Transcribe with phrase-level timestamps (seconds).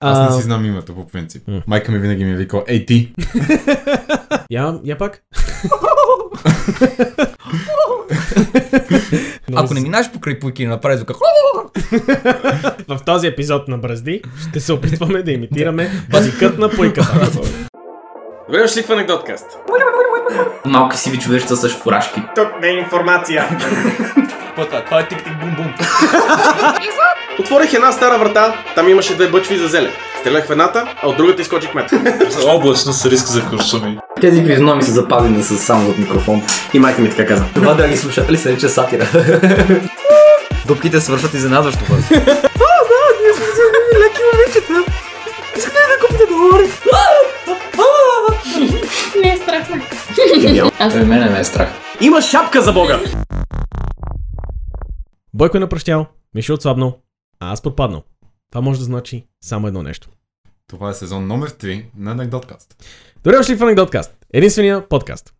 [0.00, 1.48] Аз не си знам името по принцип.
[1.48, 1.62] М.
[1.66, 3.12] Майка ми винаги ми е викала, ей ти.
[4.50, 5.22] Я, я пак.
[9.54, 11.14] Ако не минаш покрай пуйки и направи звука,
[12.88, 17.30] В този епизод на Бразди ще се опитваме да имитираме базикът на пуйката.
[18.46, 19.46] Добре дошли в анекдоткаст.
[20.64, 22.22] Малки сиви човечета с фуражки.
[22.34, 23.48] Тук не е информация.
[24.86, 25.74] това е тик-тик бум-бум.
[27.40, 29.90] Отворих една стара врата, там имаше две бъчви за зелен.
[30.20, 31.90] Стрелях в едната, а от другата изкочи кмет.
[32.46, 33.98] Облачно с риск за куршуми.
[34.20, 36.42] Тези физиономи са запазени с само от микрофон.
[36.74, 37.44] И майка ми така каза.
[37.54, 39.08] Това, драги слушатели, се рече сатира.
[40.66, 42.06] Дупките свършват изненадващо бързо.
[49.22, 49.76] Не е страшно.
[50.78, 51.68] Аз Е, мене ме е страх.
[52.00, 53.00] Има шапка за бога!
[55.34, 56.96] Бойко е напръщял, Мишо отслабнал,
[57.40, 58.02] а аз пропаднал.
[58.50, 60.08] Това може да значи само едно нещо.
[60.66, 62.84] Това е сезон номер 3 на Анекдоткаст.
[63.24, 64.16] Добре дошли в Анекдоткаст.
[64.32, 65.34] Единствения подкаст.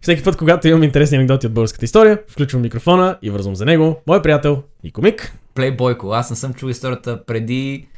[0.00, 3.96] Всеки път, когато имам интересни анекдоти от българската история, включвам микрофона и вързвам за него
[4.06, 5.36] мой приятел и комик.
[5.54, 7.88] Плейбойко, аз не съм чул историята преди.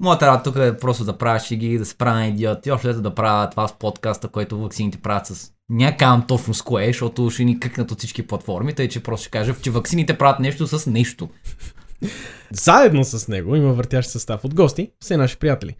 [0.00, 2.92] Моята работа тук е просто да правя шеги, да се правя на идиот и още
[2.92, 5.52] да правя това с подкаста, който ваксините правят с...
[5.70, 9.30] Някам точно с кое, защото ще ни къкнат от всички платформи, тъй че просто ще
[9.30, 11.28] кажа, че ваксините правят нещо с нещо.
[12.52, 15.76] Заедно с него има въртящ състав от гости, все наши приятели.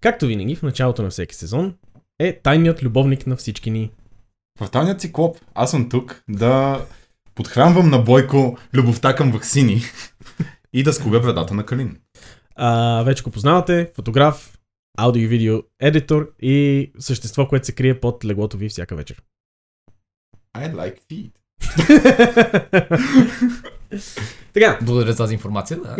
[0.00, 1.74] Както винаги, в началото на всеки сезон
[2.18, 3.90] е тайният любовник на всички ни.
[4.60, 6.84] В тайния циклоп аз съм тук да
[7.34, 9.82] подхранвам на Бойко любовта към ваксини
[10.72, 11.98] и да скуга вредата на Калин.
[12.56, 14.58] А, вече го познавате, фотограф,
[14.98, 19.22] аудио и видео едитор и същество, което се крие под леглото ви всяка вечер.
[20.56, 21.32] I like feet.
[24.54, 25.78] така, Благодаря за тази информация.
[25.80, 25.96] Да.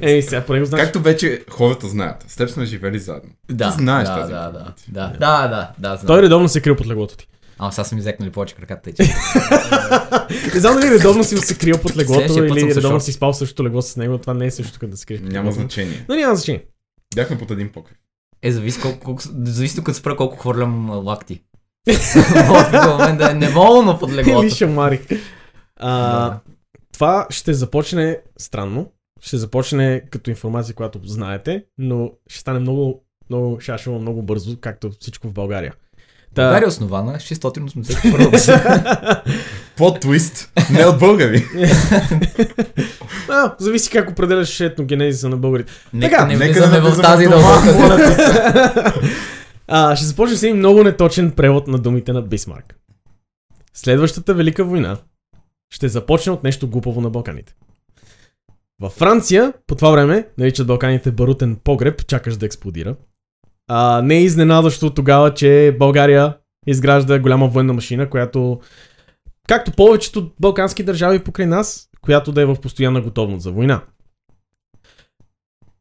[0.00, 0.84] ей, сега по него знаеш.
[0.84, 3.30] Както вече хората знаят, с теб сме живели заедно.
[3.50, 6.06] да, Ти знаеш да, тази да, да, да, да, да, да, знам.
[6.06, 7.26] Той редовно се крил под леглото ти.
[7.58, 9.02] Ама сега са ми зекнали повече краката, тъй че.
[10.54, 13.82] Не знам дали редовно си се крил под леглото или редовно си спал същото легло
[13.82, 14.18] с него.
[14.18, 16.04] Това не е също като да се Няма значение.
[16.08, 16.64] Но няма значение.
[17.14, 17.96] Бяхме под един покрив.
[18.42, 21.42] Е, зависи колко, колко зависи тук спра колко хвърлям а, лакти.
[21.88, 24.54] В момент да е неволно под Или леглото.
[24.54, 25.00] шамари.
[25.78, 26.40] А, Да.
[26.92, 28.86] Това ще започне странно.
[29.20, 34.90] Ще започне като информация, която знаете, но ще стане много, много шашово, много бързо, както
[35.00, 35.74] всичко в България.
[36.34, 39.22] Та- България е основана 681
[39.76, 41.44] Плот твист, не от българи.
[43.28, 45.72] а, зависи как определяш етногенезиса на българите.
[45.92, 48.92] Нека Така, не нека влизаме да в тази дълбока.
[49.70, 52.74] А, ще започне с един много неточен превод на думите на Бисмарк.
[53.74, 54.96] Следващата велика война
[55.70, 57.54] ще започне от нещо глупаво на Балканите.
[58.80, 62.96] Във Франция, по това време, наричат Балканите барутен погреб, чакаш да експлодира.
[63.68, 66.36] А, не е изненадващо тогава, че България
[66.66, 68.60] изгражда голяма военна машина, която,
[69.48, 73.82] както повечето балкански държави покрай нас, която да е в постоянна готовност за война.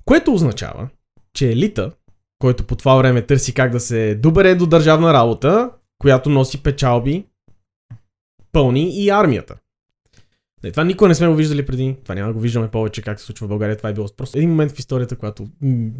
[0.06, 0.90] Което означава,
[1.34, 1.92] че елита,
[2.40, 7.26] който по това време търси как да се добере до държавна работа, която носи печалби,
[8.52, 9.56] пълни и армията.
[10.64, 13.20] Не, това никога не сме го виждали преди, това няма да го виждаме повече как
[13.20, 15.48] се случва в България, това е било просто един момент в историята, когато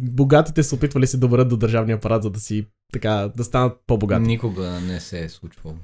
[0.02, 3.72] богатите се опитвали се да доберат до държавния апарат, за да си така, да станат
[3.86, 4.22] по-богати.
[4.22, 5.76] Никога не се е случвало.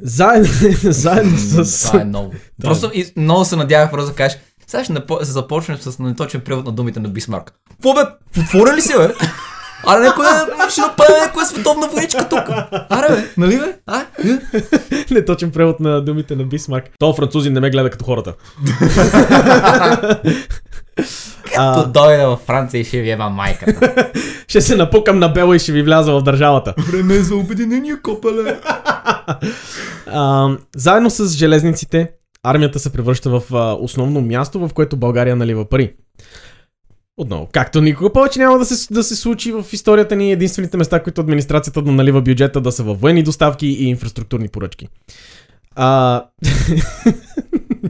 [0.00, 0.48] Заедно,
[0.82, 1.86] заедно с...
[1.86, 2.32] Това е много.
[2.62, 6.40] Просто и, много се надявах просто да кажеш, сега ще напо- се започнем с неточен
[6.40, 7.52] превод на думите на Бисмарк.
[7.70, 8.00] Какво бе?
[8.40, 9.14] Отворен ли си, бе?
[9.86, 12.40] Аре, някой е- ще направи някоя световна войничка тук.
[12.88, 13.76] Аре, бе, нали бе?
[13.86, 14.00] А?
[14.00, 14.04] Е?
[15.10, 16.84] Неточен превод на думите на Бисмарк.
[16.98, 18.34] То французи не ме гледа като хората.
[21.54, 24.10] Като дойде във Франция и ще ви еба майката.
[24.48, 26.74] Ще се напукам на бело и ще ви вляза в държавата.
[26.78, 28.58] Време е за обединение, копеле.
[30.12, 32.10] А, заедно с железниците,
[32.42, 35.92] армията се превръща в а, основно място, в което България налива пари.
[37.18, 41.02] Отново, както никога повече няма да се, да се случи в историята ни единствените места,
[41.02, 44.88] които администрацията да налива бюджета да са във военни доставки и инфраструктурни поръчки.
[45.74, 46.24] А,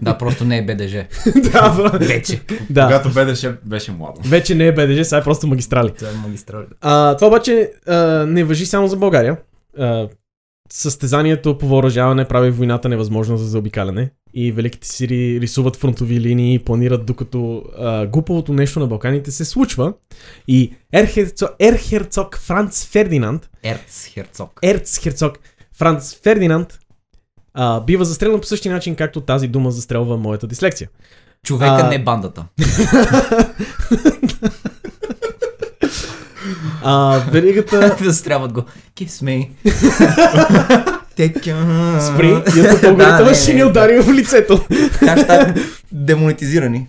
[0.03, 1.05] Да, просто не е БДЖ.
[1.53, 1.99] да, бро.
[1.99, 2.41] Вече.
[2.71, 4.21] да, Когато беше, беше младо.
[4.25, 5.91] вече не е БДЖ, сега е просто магистрали.
[5.91, 6.65] Това е магистрали.
[6.81, 9.37] А, това обаче а, не въжи само за България.
[9.79, 10.09] А,
[10.73, 16.59] състезанието по въоръжаване прави войната невъзможна за заобикаляне и великите сили рисуват фронтови линии и
[16.59, 19.93] планират докато а, глупавото нещо на Балканите се случва
[20.49, 24.61] и Ерхерцог, Ерхерцог Франц Фердинанд, Ерц Херцог.
[24.63, 25.39] Ерцхерцог
[25.79, 26.79] Франц Фердинанд
[27.55, 30.89] а, бива застрелян по същия начин, както тази дума застрелва моята дислекция.
[31.43, 32.45] Човека А- не бандата.
[36.91, 37.97] А, веригата...
[38.03, 38.65] Застряват го.
[38.97, 39.49] Kiss me.
[42.01, 42.29] Спри,
[42.83, 44.65] българите Да, машини не, удари в лицето.
[44.93, 45.59] Хаштаг
[45.93, 46.87] демонетизирани.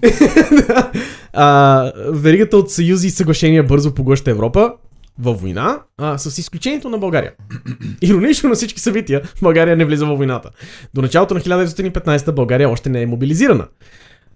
[1.33, 4.73] А, веригата от съюзи и съглашения бързо поглъща Европа
[5.19, 7.31] във война, а, с изключението на България.
[8.01, 10.49] Иронично на всички събития, България не влиза във войната.
[10.93, 13.67] До началото на 1915 България още не е мобилизирана.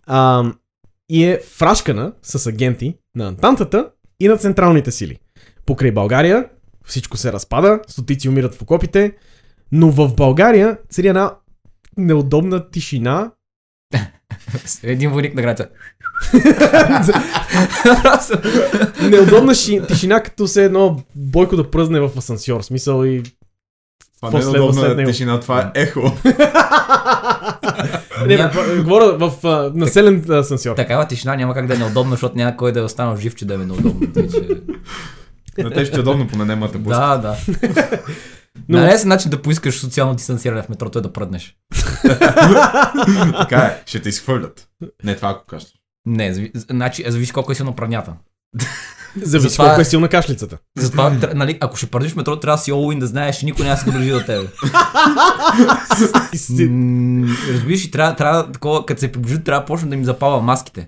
[0.08, 0.44] А,
[1.10, 3.90] и е фрашкана с агенти на Антантата
[4.20, 5.18] и на централните сили.
[5.66, 6.46] Покрай България
[6.86, 9.14] всичко се разпада, стотици умират в окопите,
[9.72, 11.36] но в България цари една
[11.98, 13.32] неудобна тишина,
[14.84, 15.68] Един войник на граница.
[19.10, 22.62] неудобна ши, тишина, като се едно бойко да пръзне в асансьор.
[22.62, 23.24] Смисъл и...
[24.16, 25.12] Това не е удобна него?
[25.12, 26.02] тишина, това е ехо.
[28.28, 28.52] Не,
[28.84, 30.76] говоря в а, населен асансьор.
[30.76, 33.46] Такава тишина няма как да е неудобна, защото няма кой да е останал жив, че
[33.46, 34.12] да е неудобно.
[34.14, 34.48] Тъй, че...
[35.58, 37.00] На те ще е удобно, поне немата буска.
[37.00, 37.38] Да, да.
[38.70, 38.80] Но-.
[38.80, 41.56] Най-лесен начин да поискаш социално дистанциране в метрото е да пръднеш.
[43.38, 44.68] Така е, ще те изхвърлят.
[45.04, 45.68] Не това, ако кажеш.
[46.06, 46.52] Не, зави...
[46.56, 48.14] значи, зависи колко е силно праднята.
[49.22, 50.58] Зависи Затова- колко е силна кашлицата.
[50.78, 53.66] Затова, нали, ако ще пръдиш в метрото, трябва да си Олуин да знаеш, че никой
[53.66, 54.48] няма да се доближи до тебе.
[57.54, 60.88] Разбираш, и трябва, трябва такова, като се приближат, трябва да почна да им запава маските.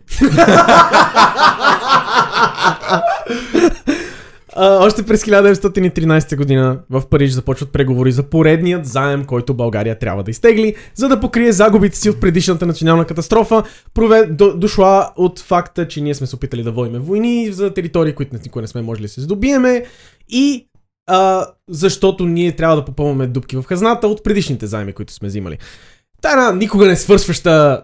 [4.58, 10.24] А, още през 1913 година в Париж започват преговори за поредният заем, който България трябва
[10.24, 13.64] да изтегли, за да покрие загубите си от предишната национална катастрофа,
[13.94, 14.26] прове...
[14.26, 14.58] до...
[14.58, 18.62] дошла от факта, че ние сме се опитали да водиме войни за територии, които никой
[18.62, 19.86] не сме можели да се здобиеме
[20.30, 20.68] и
[21.08, 25.58] а, защото ние трябва да попълваме дупки в хазната от предишните заеми, които сме взимали.
[26.22, 27.84] Та една никога не свършваща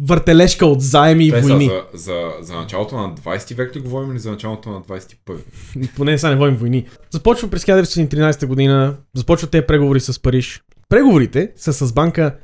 [0.00, 1.66] въртележка от заеми и Те войни.
[1.66, 5.94] за, за, за началото на 20 век ли говорим или за началото на 21?
[5.96, 6.86] Поне сега не водим войни.
[7.10, 10.62] Започва през 1913 година, започват тези преговори с Париж.
[10.88, 12.36] Преговорите са с банка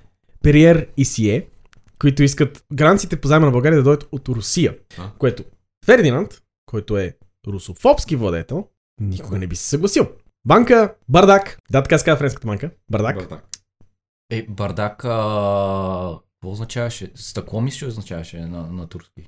[0.43, 1.47] Периер и Сие,
[1.99, 4.77] които искат гаранциите по заема на България да дойдат от Русия.
[4.99, 5.11] А.
[5.19, 5.45] Което
[5.87, 7.17] Фердинанд, който е
[7.49, 8.67] русофобски владетел,
[9.01, 10.09] никога не би се съгласил.
[10.47, 13.45] Банка Бардак, да така се казва френската банка, Бардак, Бардак.
[14.31, 16.19] Е, бардак, а...
[16.41, 17.11] какво означаваше?
[17.15, 19.23] Стъкло мисля, означаваше на, на турски.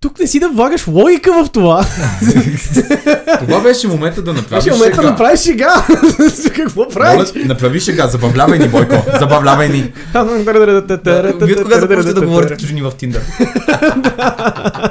[0.00, 1.86] тук не си да влагаш логика в това.
[3.40, 5.86] Това беше момента да направиш Беше момента да направиш шега.
[6.56, 7.32] Какво правиш?
[7.34, 8.94] Моля, направи шега, забавлявай ни, Бойко.
[9.18, 9.92] Забавлявай ни.
[11.46, 13.22] Вие от кога започвате да говорите като жени в Тиндър?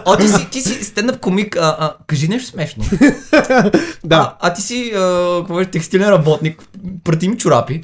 [0.06, 2.84] О, ти си, ти си стендъп комик, а, а, кажи нещо смешно.
[4.04, 4.16] Да.
[4.16, 6.64] А, а ти си, а, какво беше, текстилен работник,
[7.04, 7.82] прати ми чорапи.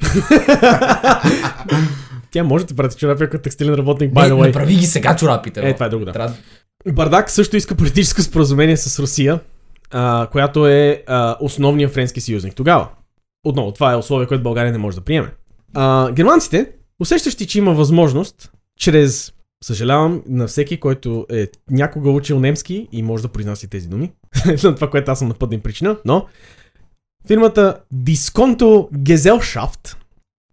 [2.34, 4.46] Тя може да прати чорапи, ако е текстилен работник, by the way.
[4.46, 5.68] направи ги сега чорапите.
[5.68, 6.12] Е, това е друго, да.
[6.12, 6.34] Трябва...
[6.92, 9.40] Бардак също иска политическо споразумение с Русия,
[9.90, 12.88] а, която е а, основният френски съюзник тогава.
[13.46, 15.30] Отново, това е условие, което България не може да приеме.
[15.74, 16.70] А, германците,
[17.00, 19.32] усещащи, че има възможност, чрез,
[19.64, 24.12] съжалявам, на всеки, който е някога учил немски и може да произнася тези думи,
[24.64, 26.26] на това, което аз съм на път да им причина, но
[27.26, 29.96] фирмата Disconto Gesellschaft,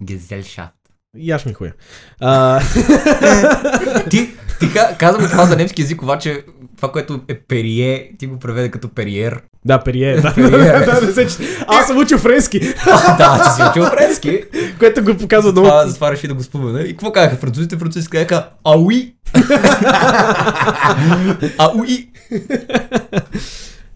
[0.03, 0.80] Гезелшафт.
[1.17, 1.73] И аз ми хуя,
[2.19, 2.61] а,
[4.09, 4.29] Ти,
[4.59, 6.43] ти ка- казвам това за немски язик, обаче
[6.75, 9.41] това, което е перие, ти го преведе като периер.
[9.65, 10.49] да, перие, да, Перие.
[10.85, 12.59] да, не се, че- аз съм учил френски,
[13.17, 14.43] да, ти си учил френски.
[14.79, 16.81] което го показва много Това, затова реши да го спомена.
[16.81, 17.77] И какво казаха французите?
[17.77, 19.13] Французите казаха ауи.
[21.57, 22.07] ауи.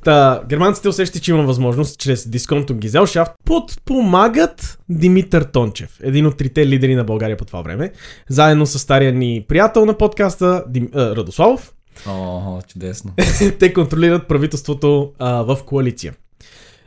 [0.06, 6.68] Та, германците усещат, че има възможност чрез дисконто Гизелшафт подпомагат Димитър Тончев, един от трите
[6.68, 7.92] лидери на България по това време,
[8.30, 11.74] заедно с стария ни приятел на подкаста Дим, Радославов.
[12.08, 13.12] О, чудесно.
[13.60, 16.14] те контролират правителството а, в коалиция.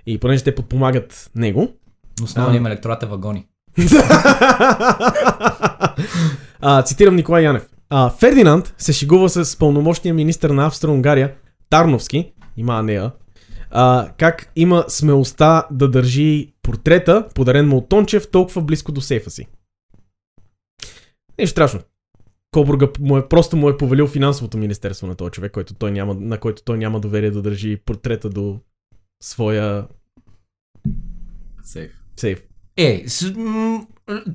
[0.06, 1.68] И понеже те подпомагат него,
[2.20, 3.46] Но основно има електората вагони.
[6.60, 7.68] а, цитирам Николай Янев.
[7.90, 11.32] А, Фердинанд се шегува с пълномощния министр на Австро-Унгария,
[11.70, 13.12] Тарновски, има нея,
[13.70, 19.30] а, как има смелостта да държи портрета, подарен му от Тончев, толкова близко до сейфа
[19.30, 19.46] си.
[21.38, 21.80] Нещо страшно.
[22.50, 26.14] Кобурга му е, просто му е повелил финансовото министерство на този човек, който той няма,
[26.14, 28.60] на който той няма доверие да държи портрета до
[29.22, 29.86] своя
[31.62, 31.92] Сейф.
[32.16, 32.47] сейф.
[32.78, 33.35] Е, с,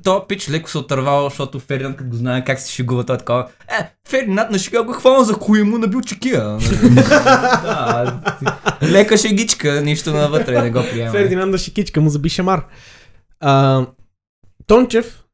[0.04, 3.18] то пич леко се отървал, защото Фердинанд, като го знае как се шегува, той е
[3.18, 3.48] такова.
[3.80, 6.44] Е, Фердинанд на шега го хвана за хуй му набил чекия.
[6.94, 8.20] да,
[8.82, 11.10] лека шегичка, нищо навътре не го приема.
[11.10, 12.66] Фердинанда Шикичка му заби шамар.
[13.40, 13.86] А,
[14.66, 15.24] Тончев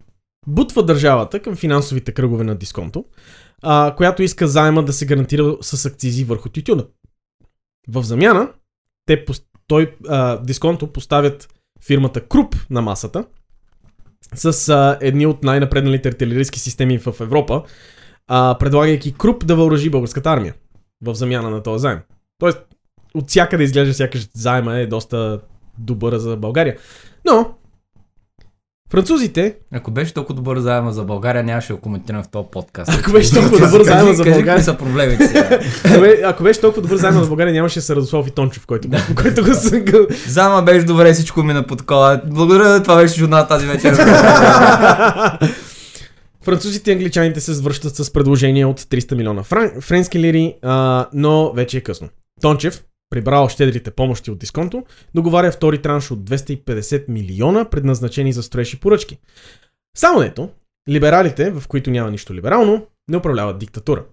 [0.46, 3.04] бутва държавата към финансовите кръгове на дисконто,
[3.62, 6.86] а, която иска заема да се гарантира с акцизи върху тютюна.
[7.88, 8.48] В замяна,
[9.06, 9.24] те,
[9.66, 11.48] той, а, дисконто поставят
[11.86, 13.24] фирмата Круп на масата
[14.34, 17.62] с а, едни от най-напредналите артилерийски системи в Европа,
[18.28, 20.54] а, предлагайки Круп да въоръжи българската армия
[21.04, 21.98] в замяна на този заем.
[22.38, 22.58] Тоест,
[23.14, 25.40] от всякъде изглежда сякаш заема е доста
[25.78, 26.76] добър за България.
[27.24, 27.54] Но,
[28.90, 32.90] французите, Ако беше толкова добър заема за България, нямаше да коментирам в този подкаст.
[33.00, 34.46] Ако беше толкова добър заема за Кажи България.
[34.46, 35.58] какви са проблемите сега.
[35.84, 38.88] ако бе- ако беше толкова добър заема за България, нямаше да Радослав и Тончев, който,
[39.22, 39.82] който го са...
[40.28, 42.20] Зама беше добре, всичко мина по такова.
[42.26, 43.94] Благодаря, това беше журнал тази вечер.
[46.44, 49.70] Французите и англичаните се свършат с предложение от 300 милиона фран...
[49.80, 52.08] френски лири, а, но вече е късно.
[52.42, 58.74] Тончев, прибрал щедрите помощи от дисконто, договаря втори транш от 250 милиона, предназначени за строеж
[58.74, 59.18] и поръчки.
[59.96, 60.48] Само ето,
[60.90, 64.04] либералите, в които няма нищо либерално, не управляват диктатура.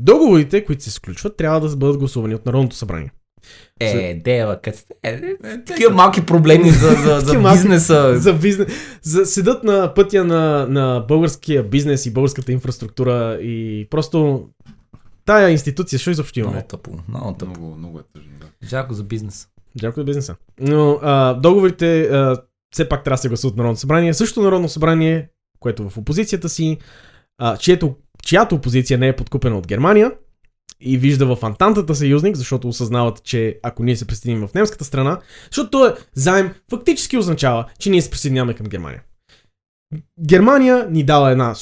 [0.00, 3.10] Договорите, които се сключват, трябва да бъдат гласувани от Народното събрание.
[3.80, 4.94] Е, дева, къде сте?
[5.02, 5.08] Е,
[5.44, 8.18] е, Такива малки проблеми за, за, за бизнеса.
[8.18, 8.68] За бизнес.
[9.02, 14.48] За, седат на пътя на, на българския бизнес и българската инфраструктура и просто
[15.28, 16.54] тая институция, що изобщо имаме?
[16.54, 17.50] Много тъпо, много тъпо.
[17.50, 18.66] Много, много е тъжно, да.
[18.68, 19.48] Жалко за бизнес.
[19.80, 20.36] Жалко е бизнеса.
[20.60, 22.42] Но а, договорите а,
[22.74, 24.14] все пак трябва да се гласуват Народно събрание.
[24.14, 25.28] Също Народно събрание,
[25.60, 26.78] което в опозицията си,
[27.38, 30.12] а, чието, чиято опозиция не е подкупена от Германия
[30.80, 35.20] и вижда в Антантата съюзник, защото осъзнават, че ако ние се присъединим в немската страна,
[35.50, 39.02] защото той заем фактически означава, че ние се присъединяваме към Германия.
[40.20, 41.54] Германия ни дава една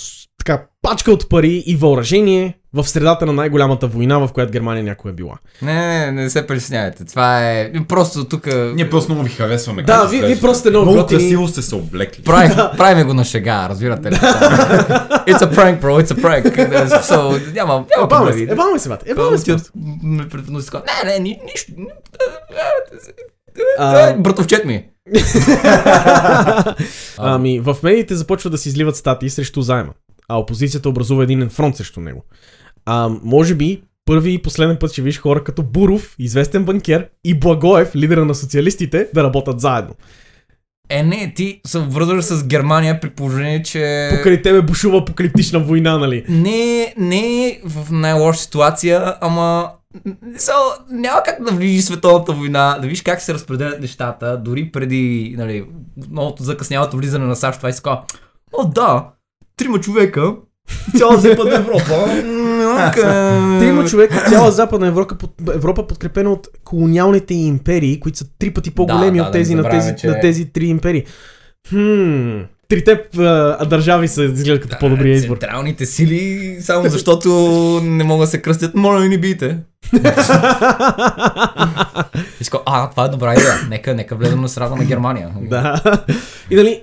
[0.47, 5.11] така пачка от пари и въоръжение в средата на най-голямата война, в която Германия някога
[5.11, 5.35] е била.
[5.63, 7.05] Не, не, не, не се притеснявайте.
[7.05, 7.73] Това е...
[7.89, 8.47] Просто тук...
[8.75, 9.83] Ние просто много ви харесваме.
[9.83, 11.21] Да, вие- вие просто сте много Много готини.
[11.21, 12.23] красиво сте се облекли.
[12.23, 14.15] Прави, правиме го на шега, разбирате ли?
[15.27, 16.55] It's a prank, bro, it's a prank.
[17.03, 19.11] So, няма, няма Ебаваме се, ебаваме се, бате.
[19.11, 19.53] Ебаваме се.
[19.53, 19.59] Не,
[21.07, 21.73] не, ни- нищо.
[23.79, 24.85] А, Братовчет ми.
[27.19, 29.93] Ами, в медиите започват да се изливат статии срещу заема,
[30.29, 32.25] а опозицията образува един фронт срещу него.
[32.87, 37.39] А, може би, първи и последен път ще виж хора като Буров, известен банкер, и
[37.39, 39.95] Благоев, лидера на социалистите, да работят заедно.
[40.89, 44.11] Е, не, ти се обвързваш с Германия при положение, че...
[44.17, 46.25] Покрай тебе бушува апокалиптична война, нали?
[46.29, 49.71] Не, не е в най-лоша ситуация, ама...
[50.37, 50.53] So,
[50.91, 55.35] няма как да влизаш в световната война, да видиш как се разпределят нещата, дори преди
[55.39, 55.65] нали,
[56.11, 58.01] новото закъснялото влизане на САЩ, това е така.
[58.53, 59.05] О, да,
[59.59, 60.33] трима човека,
[60.99, 62.09] цяла Западна Европа.
[63.61, 65.17] Трима човека, цяла Западна Европа,
[65.55, 69.55] Европа подкрепена от колониалните империи, които са три пъти по-големи Да, да, от да тези,
[69.55, 71.05] не на, тези, че- на тези три империи.
[71.69, 75.37] Хм, трите а, държави са изглеждат като по-добрия избор.
[75.37, 77.29] Централните сили, само защото
[77.85, 79.59] не могат да се кръстят, моля не ни бийте.
[82.67, 83.55] А, това е добра идея.
[83.71, 85.31] Нека, нека влезем на срата на Германия.
[85.41, 85.81] Да.
[86.51, 86.83] И нали,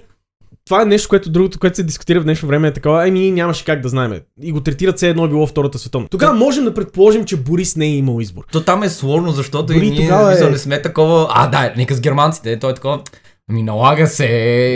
[0.74, 3.32] това е нещо, което другото, което се дискутира в днешно време е такова, ами ние
[3.32, 4.14] нямаше как да знаем.
[4.42, 6.08] И го третират все едно е било Втората световна.
[6.08, 8.44] Тогава можем да предположим, че Борис не е имал избор.
[8.52, 10.50] То там е сложно, защото Дори и ние тогава е- е...
[10.50, 11.28] не сме такова...
[11.32, 13.00] А, да, нека с германците, той е такова...
[13.50, 14.28] Ами налага се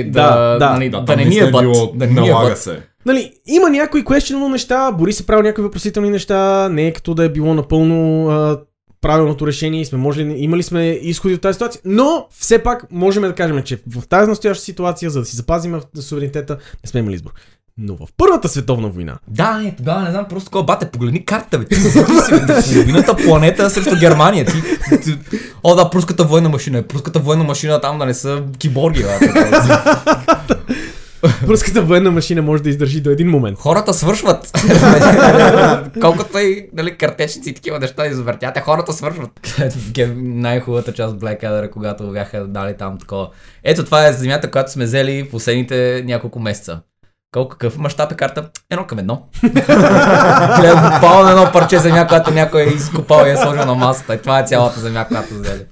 [0.08, 0.74] да, Да, да.
[0.74, 1.62] нали, Да, да, не ни е бът.
[1.62, 2.58] било, Да не ни е налага бът.
[2.58, 2.80] се.
[3.06, 7.24] Нали, има някои questionable неща, Борис е правил някои въпросителни неща, не е като да
[7.24, 8.60] е било напълно а,
[9.08, 13.24] правилното решение и сме можели, имали сме изходи от тази ситуация, но все пак можем
[13.24, 17.16] да кажем, че в тази настояща ситуация, за да си запазим суверенитета, не сме имали
[17.16, 17.32] избор.
[17.78, 21.60] Но в Първата световна война, Да, не, тогава не знам, просто такова, бате, погледни картата,
[21.60, 21.66] бе.
[21.66, 22.04] Ти си
[22.74, 24.46] половината планета срещу Германия.
[24.46, 24.54] Ти,
[25.04, 25.18] ти,
[25.64, 26.78] о, да, пруската военна машина.
[26.78, 26.84] е.
[26.84, 29.20] Пруската военна машина там да не са киборги, бе.
[31.48, 33.58] пръската военна машина може да издържи до един момент.
[33.60, 34.52] Хората свършват.
[36.02, 39.60] Колкото и нали, картечници и такива неща извъртят, а хората свършват.
[40.16, 43.30] Най-хубавата част от Blackadder, когато бяха дали там такова.
[43.64, 46.80] Ето това е земята, която сме взели в последните няколко месеца.
[47.32, 48.50] Колко какъв мащаб е карта?
[48.70, 49.28] Едно към едно.
[50.60, 54.16] Гледам буквално едно парче земя, която някой е изкопал и е сложил на масата.
[54.16, 55.66] И това е цялата земя, която взели.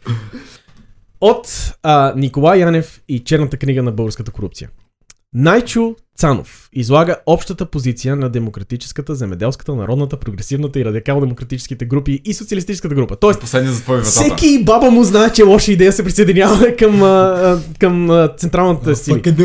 [1.21, 4.69] От а, Николай Янев и черната книга на българската корупция.
[5.37, 12.95] Найчо Цанов излага общата позиция на демократическата, земеделската, народната, прогресивната и радикал-демократическите групи и социалистическата
[12.95, 13.15] група.
[13.15, 14.11] Тоест, Последния затвори вратата.
[14.11, 18.95] всеки баба му знае, че е лоша идея се присъединява към, а, към а, централната
[18.95, 19.21] сили.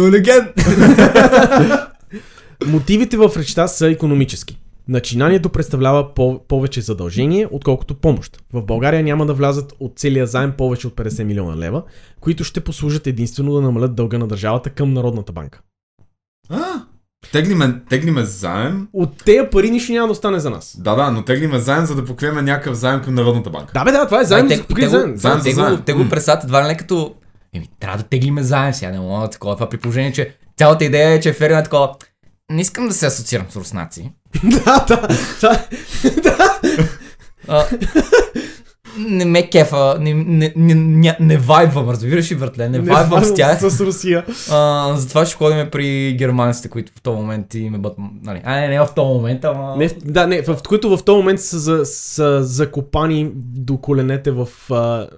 [2.66, 4.58] Мотивите в речта са економически.
[4.88, 8.42] Начинанието представлява по- повече задължение, отколкото помощ.
[8.52, 11.82] В България няма да влязат от целия заем повече от 50 милиона лева,
[12.20, 15.60] които ще послужат единствено да намалят дълга на държавата към Народната банка.
[16.50, 16.82] А,
[17.32, 18.88] теглиме, теглиме заем.
[18.92, 20.76] От тези пари нищо няма да остане за нас.
[20.78, 23.72] Да, да, но теглиме заем, за да покрием някакъв заем към Народната банка.
[23.74, 25.16] Да, бе, да, това е заем те, за те, заем.
[25.16, 25.82] заем те, за го, заем.
[25.86, 26.10] те го М.
[26.10, 27.14] представят едва ли не като
[27.54, 29.54] Еми, трябва да теглиме заем сега, не мога да такова.
[29.54, 31.94] Това при положение, че цялата идея е, че Ферин е такова.
[32.50, 34.12] Не искам да се асоциирам с руснаци.
[34.44, 35.08] да, да,
[36.22, 37.68] да,
[38.98, 43.24] не ме кефа, не, не, не, не, не вайбвам, разбираш ли, братле, не, не вайбвам
[43.24, 43.70] с тях.
[43.70, 44.24] С Русия.
[44.50, 47.94] А, затова ще ходим при германците, които в този момент и ме бът...
[48.22, 49.76] Нали, а, не, не в този момент, ама...
[49.76, 54.48] Не, да, не, в които в този момент са, за, са закопани до коленете в
[54.70, 55.08] а,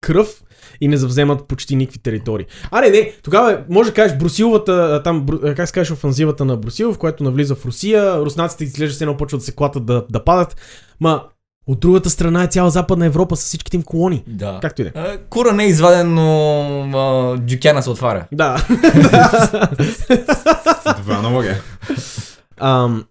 [0.00, 0.42] кръв
[0.80, 2.46] и не завземат почти никакви територии.
[2.70, 6.56] Аре, не, тогава може да кажеш Брусиловата, а, там, а, как се кажеш офанзивата на
[6.56, 10.06] Брусил, в която навлиза в Русия, руснаците изглежда се едно почват да се клатат да,
[10.10, 10.56] да падат,
[11.00, 11.22] ма
[11.66, 14.24] от другата страна е цяла Западна Европа с всичките им колони.
[14.26, 14.58] Да.
[14.62, 15.18] Както и да е.
[15.30, 16.62] Кура не е изваден, но
[16.94, 18.26] а, дюкяна се отваря.
[18.32, 18.66] Да.
[20.98, 21.62] Добра аналогия.
[22.56, 23.04] Ам,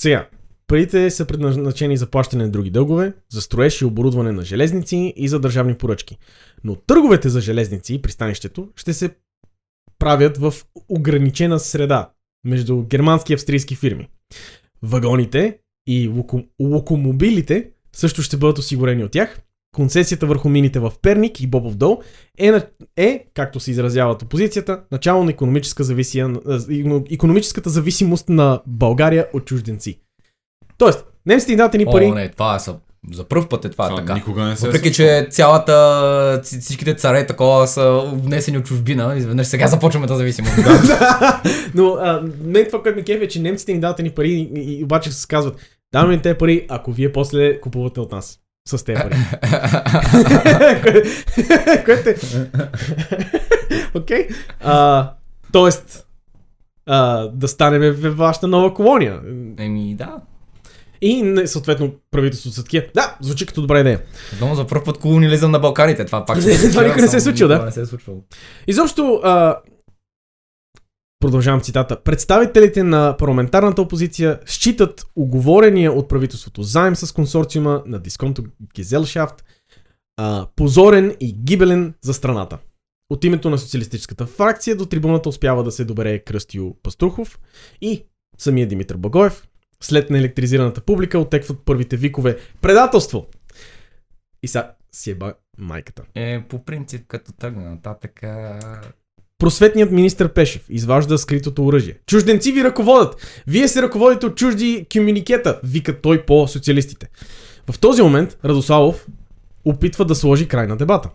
[0.00, 0.28] сега,
[0.66, 5.28] парите са предназначени за плащане на други дългове, за строеж и оборудване на железници и
[5.28, 6.18] за държавни поръчки.
[6.64, 9.10] Но търговете за железници и пристанището ще се
[9.98, 10.54] правят в
[10.88, 12.10] ограничена среда
[12.44, 14.08] между германски и австрийски фирми.
[14.82, 16.42] Вагоните и локо...
[16.60, 19.40] локомобилите също ще бъдат осигурени от тях.
[19.76, 22.00] Концесията върху мините в Перник и Бобов дол
[22.38, 26.34] е, на- е, както се изразяват опозицията, начало на економическа зависия,
[27.10, 30.00] економическата зависимост на България от чужденци.
[30.78, 32.06] Тоест, немците ни дадат ни пари.
[32.06, 32.78] О, не, това са...
[33.10, 34.14] За първ път е това, Това така.
[34.14, 39.46] никога не се е Въпреки, че цялата, всичките царе такова са внесени от чужбина, изведнъж
[39.46, 40.54] сега започваме да зависимост.
[41.74, 44.50] Но а, не това, което ми кефи е, че немците ни дават ни пари и,
[44.54, 45.56] и обаче се казват,
[45.92, 48.38] даваме ни тези пари, ако вие после купувате от нас.
[48.68, 49.14] С тези пари.
[50.74, 52.14] Кое- Което е...
[53.94, 54.28] Окей.
[55.52, 56.06] Тоест,
[56.86, 59.20] а, да станем в вашата нова колония.
[59.58, 60.16] Еми, да.
[61.02, 62.86] И не, съответно правителството са такива.
[62.94, 64.02] Да, звучи като добра идея.
[64.38, 66.04] Дома за първ път колониализъм на Балканите.
[66.04, 67.54] Това пак Това случва, никога не се е случило, да.
[67.54, 68.18] Това не се е случвало.
[68.66, 69.56] Изобщо, а,
[71.20, 78.44] продължавам цитата, представителите на парламентарната опозиция считат оговорения от правителството заем с консорциума на дисконто
[78.74, 79.44] Гезелшафт
[80.16, 82.58] а, позорен и гибелен за страната.
[83.10, 87.38] От името на социалистическата фракция до трибуната успява да се добере Кръстио Паструхов
[87.80, 88.04] и
[88.38, 89.48] самия Димитър Багоев.
[89.82, 93.26] След неелектризираната публика отекват първите викове предателство.
[94.42, 96.02] И са си еба майката.
[96.14, 98.20] Е, по принцип, като тръгна нататък...
[99.38, 101.98] Просветният министр Пешев изважда скритото оръжие.
[102.06, 103.42] Чужденци ви ръководят!
[103.46, 107.08] Вие се ръководите от чужди комуникета, вика той по социалистите.
[107.70, 109.06] В този момент Радославов
[109.64, 111.08] опитва да сложи край на дебата.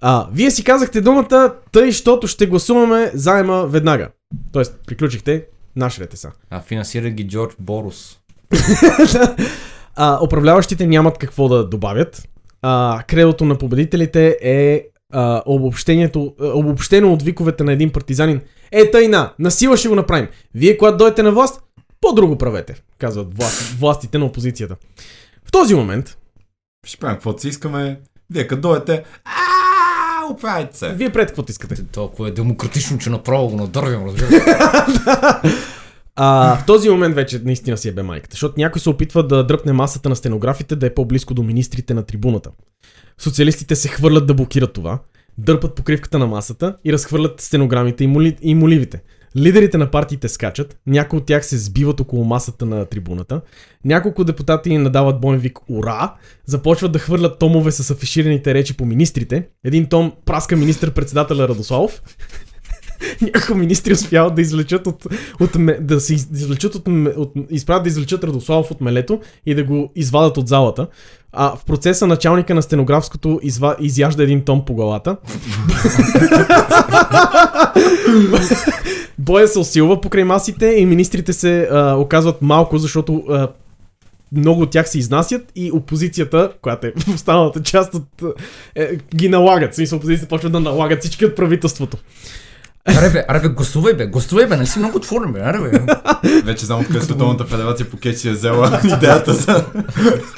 [0.00, 4.08] А, вие си казахте думата, тъй, щото ще гласуваме заема веднага.
[4.52, 5.46] Тоест, приключихте,
[5.78, 6.30] наш ред е са.
[6.50, 8.18] А финансира ги Джордж Борус.
[9.96, 12.28] а, управляващите нямат какво да добавят.
[12.62, 18.40] А, кредото на победителите е а, обобщението, а, обобщено от виковете на един партизанин.
[18.72, 20.28] Е, тъй на, насила ще го направим.
[20.54, 21.60] Вие, когато дойдете на власт,
[22.00, 24.76] по-друго правете, казват власт, властите на опозицията.
[25.44, 26.18] В този момент,
[26.86, 28.00] Ще правим каквото си искаме.
[28.30, 29.04] Вие като дойдете,
[30.28, 30.88] ааа, оправете се.
[30.88, 31.82] вие пред каквото искате.
[31.82, 34.40] Толкова е демократично, че направо го надървим, разбира се.
[36.20, 39.46] А, в този момент вече наистина си е бе майката, защото някой се опитва да
[39.46, 42.50] дръпне масата на стенографите да е по-близко до министрите на трибуната.
[43.18, 44.98] Социалистите се хвърлят да блокират това,
[45.38, 48.36] дърпат покривката на масата и разхвърлят стенограмите и, моли...
[48.40, 49.02] и моливите.
[49.36, 53.40] Лидерите на партиите скачат, някои от тях се сбиват около масата на трибуната,
[53.84, 56.14] няколко депутати надават боен вик «Ура!»,
[56.46, 59.48] започват да хвърлят томове с афишираните речи по министрите.
[59.64, 62.02] Един том праска министър-председателя Радославов.
[63.22, 65.06] Някои министри успяват да извлечат от,
[65.40, 69.64] от да се из- извлечат от, от, изправят да извлечат Радославов от мелето и да
[69.64, 70.86] го извадат от залата.
[71.32, 75.16] А в процеса началника на стенографското изва, изяжда един том по главата.
[79.18, 83.48] Боя се усилва покрай масите и министрите се а, оказват малко, защото а,
[84.32, 88.22] много от тях се изнасят и опозицията, която е в останалата част от...
[88.74, 89.72] Е, ги налагат.
[89.72, 91.96] В Смисъл, опозицията почва да налагат всички от правителството.
[92.88, 95.80] Аре бе, аре бе, гласувай бе, гласувай бе, не си много отворен бе, аре бе.
[96.42, 99.64] Вече знам откъде Световната федерация по кетч си е взела идеята за,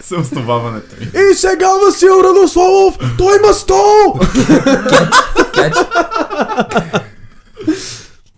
[0.04, 0.96] за основаването.
[1.00, 4.18] И сега Васил Радославов, той има стол!
[5.54, 5.76] Кетч.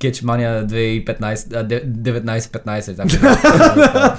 [0.00, 2.96] Кетчмания 2015, а, де- 19-15.
[2.96, 4.16] така.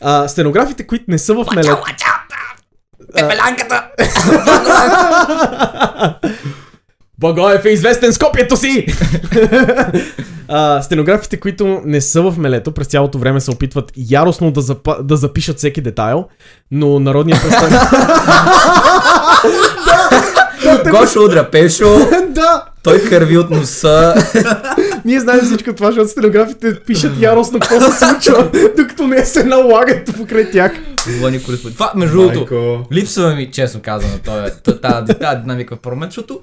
[0.00, 1.82] А, стенографите, които не са в мелето...
[3.14, 3.82] Пепелянката!
[7.18, 8.86] Багоев е известен с копието си!
[10.48, 14.96] а, стенографите, които не са в мелето, през цялото време се опитват яростно да, запа,
[15.02, 16.24] да запишат всеки детайл,
[16.70, 17.80] но народният представител...
[20.90, 22.64] Гошо удря Пешо, да!
[22.82, 24.14] той кърви от носа.
[25.04, 30.16] Ние знаем всичко това, защото стенографите пишат яростно какво се случва, докато не се налагат
[30.16, 30.72] покрай тях.
[31.20, 31.76] Вълни кореспондент.
[31.76, 34.12] Това, между другото, липсва ми, честно казано,
[34.80, 36.40] тази динамика в парламент, защото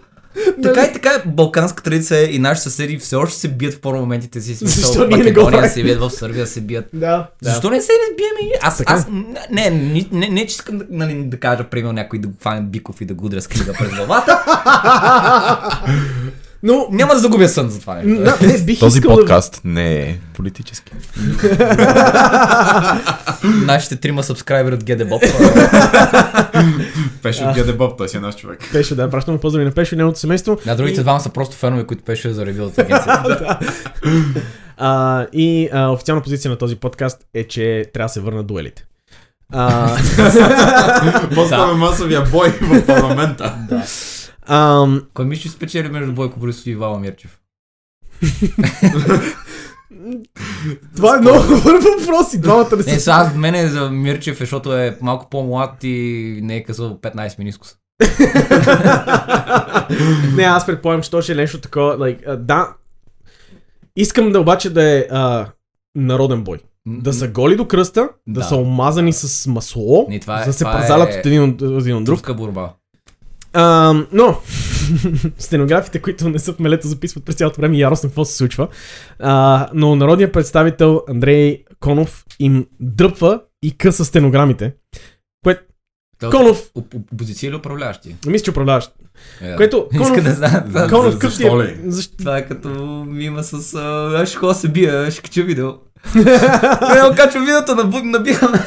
[0.63, 4.55] така и така балканска традиция и наши съседи все още се бият в по-моментите си.
[4.55, 5.69] Смисъл, Защо ние не го правим?
[5.69, 6.85] се бият, в Сърбия се бият.
[6.93, 7.27] Да.
[7.41, 8.49] Защо не се не биеме?
[8.49, 8.57] и?
[8.61, 9.07] Аз, Така аз
[9.51, 13.01] не, не, не, не, че искам да, нали, да кажа, примерно, някой да хване Биков
[13.01, 14.43] и да го удря с книга през главата.
[16.63, 17.95] Но, Няма да загубя сън за това.
[17.95, 18.23] нещо.
[18.23, 20.91] да, не, бих Този искал подкаст не е политически.
[23.65, 25.33] Нашите трима сабскрайбери от GDBOP.
[27.21, 28.59] Пеше от Гедебоб, той си е наш човек.
[28.59, 28.71] да...
[28.71, 30.57] Пешо, да, пращам поздрави на Пешо и неговото семейство.
[30.65, 33.59] На другите двама са просто фенове, които пеше за ревю от агенцията.
[34.77, 38.85] А, и а, официална позиция на този подкаст е, че трябва да се върнат дуелите.
[39.51, 39.97] А,
[41.35, 43.55] После масовия бой в парламента.
[44.45, 47.39] Ам, Кой мислиш, че спечели между Бойко Борисов и Ивала Мирчев?
[50.95, 52.99] това е много добър въпрос и двамата не Не, са...
[52.99, 55.97] сега аз мене за Мирчев, защото е малко по-млад и
[56.43, 57.75] не е късал 15 минискус.
[60.35, 61.97] не, аз предполагам, че то ще е нещо такова.
[61.97, 62.73] Like, а, да,
[63.95, 65.45] искам да обаче да е а,
[65.95, 66.59] народен бой.
[66.87, 68.43] Да са голи до кръста, да, Да.
[68.43, 71.95] са омазани с масло, Не, това е- да се това парзалят е- от един един
[71.95, 72.17] от друг.
[72.17, 72.73] Друга борба.
[73.53, 74.37] А, но,
[75.37, 78.67] стенографите, които не са в мелето, записват през цялото време яростно какво се случва.
[79.19, 84.73] А, но народният представител Андрей Конов им дръпва и къса стенограмите.
[85.43, 85.61] Което
[86.31, 88.15] Конов, оп- оп- Опозиция или управляващи?
[88.27, 88.91] мисля, че управляващ.
[89.41, 90.89] Е, Което Иска Конов- да знам.
[90.89, 91.77] Конов къв ти защо е?
[91.85, 92.17] Защо?
[92.17, 92.69] Това е като
[93.07, 93.73] мима с
[94.15, 95.69] аз ще ходя се бия, ще кача видео.
[96.15, 96.25] Не,
[97.15, 98.65] качва видеото, набиваме.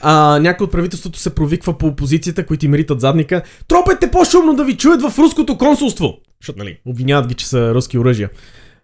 [0.00, 3.42] А, някой от правителството се провиква по опозицията, които им ритат задника.
[3.68, 6.18] Тропайте по-шумно да ви чуят в руското консулство!
[6.42, 8.30] Защото, нали, обвиняват ги, че са руски оръжия.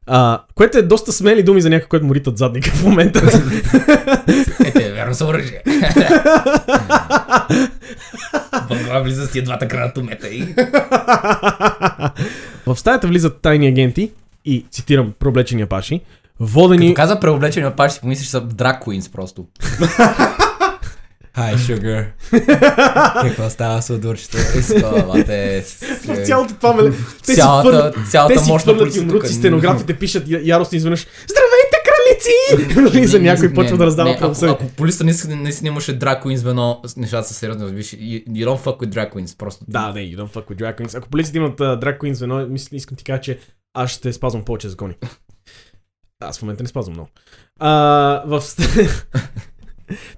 [0.07, 3.43] А, което е доста смели думи за някой, който му ритат задника в момента.
[4.65, 5.63] Ете, верно са оръжие.
[8.69, 10.55] Българ влиза с тия двата гранатомета и...
[12.67, 14.13] в стаята влизат тайни агенти
[14.45, 16.01] и, цитирам, проблечения паши,
[16.41, 16.87] водени...
[16.87, 19.47] Като каза преоблечени паш, си помислиш, че са queens просто.
[21.37, 22.07] Hi, sugar.
[23.23, 24.37] Какво става с удурчето?
[24.59, 25.65] Изколате.
[26.07, 26.91] В цялото това меле...
[27.27, 28.51] Те си Цялата, фърлят, цялата те си
[28.99, 29.27] юмруци, тук.
[29.27, 32.91] стенографите пишат яростно изведнъж Здравейте, кралици!
[32.99, 34.55] Влиза Не, някой почва да раздава правосъдие.
[34.55, 35.05] ако полицията
[35.37, 37.65] наистина, имаше drag queens звено, нещата са сериозни.
[37.65, 39.65] You, don't fuck with drag queens, просто.
[39.69, 40.99] Да, не, you don't fuck with drag queens.
[40.99, 43.39] Ако полицията имат drag queens мисля, искам ти кажа, че
[43.75, 44.95] аз ще спазвам повече закони.
[46.21, 47.09] Аз в момента не спазвам много.
[47.61, 47.71] А,
[48.27, 48.43] в...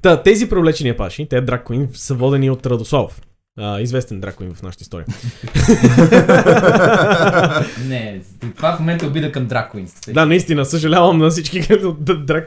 [0.02, 3.20] Та, тези привлечени апаши, те queen, са водени от Радославов.
[3.58, 5.06] А, известен queen в нашата история.
[7.88, 8.20] Не,
[8.56, 10.12] това в момента е обида към queens.
[10.12, 11.62] да, наистина, съжалявам на всички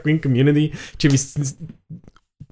[0.04, 1.18] queen community, че ви...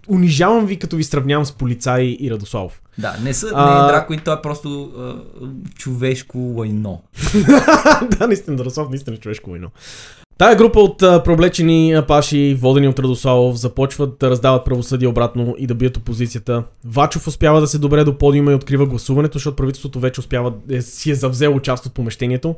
[0.08, 2.82] Унижавам ви, като ви сравнявам с полицай и Радославов.
[2.98, 5.14] Да, не, са, не А- е drag queen, той е просто а,
[5.74, 7.02] човешко лайно.
[8.18, 9.70] да, наистина, Радослав наистина е човешко войно.
[10.38, 15.66] Тая група от а, проблечени апаши, водени от Радославов, започват да раздават правосъдие обратно и
[15.66, 16.64] да бият опозицията.
[16.84, 20.82] Вачов успява да се добре до подиума и открива гласуването, защото правителството вече успява, е,
[20.82, 22.54] си е завзело част от помещението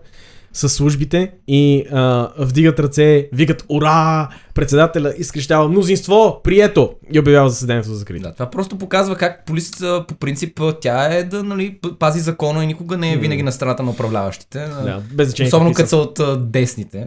[0.52, 7.88] с службите и а, вдигат ръце, викат ура, председателя изкрещава мнозинство, прието и обявява заседанието
[7.88, 8.22] за закрито.
[8.22, 12.66] Да, това просто показва как полицията по принцип тя е да нали, пази закона и
[12.66, 14.58] никога не е винаги на страната на управляващите.
[14.58, 15.48] Да, без значение.
[15.48, 17.06] Особено като са от десните.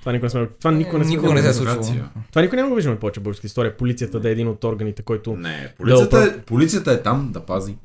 [0.00, 0.48] Това никога не сме...
[0.58, 1.14] Това никога не сме...
[1.14, 1.82] Никога не се е случвало.
[2.30, 3.76] Това никога няма го виждаме повече българска история.
[3.76, 5.36] Полицията да е един от органите, който...
[5.36, 7.76] Не, полицията, е, полицията е там да пази.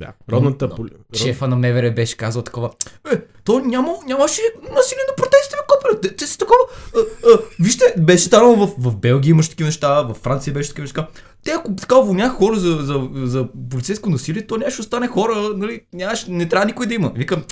[0.00, 0.74] Да, родната Да.
[0.74, 0.90] поли...
[1.14, 2.70] Шефа на МВР беше казал такова.
[3.12, 6.00] Е, то няма, нямаше насилие на протестите, копеле.
[6.00, 6.58] Те, те са такова.
[6.96, 10.82] А, а, вижте, беше станало в, в Белгия имаше такива неща, в Франция беше такива
[10.82, 11.08] неща.
[11.44, 15.80] Те ако така уволняха хора за, за, за полицейско насилие, то нямаше остане хора, нали,
[15.92, 17.12] нямаше, не трябва никой да има.
[17.14, 17.44] Викам,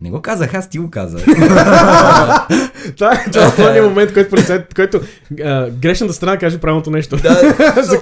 [0.00, 1.24] не го казах, аз ти го казах.
[2.96, 5.00] Това е това е този момент, който полицай, който
[5.44, 7.16] а, грешната страна каже правилното нещо.
[7.16, 7.56] да,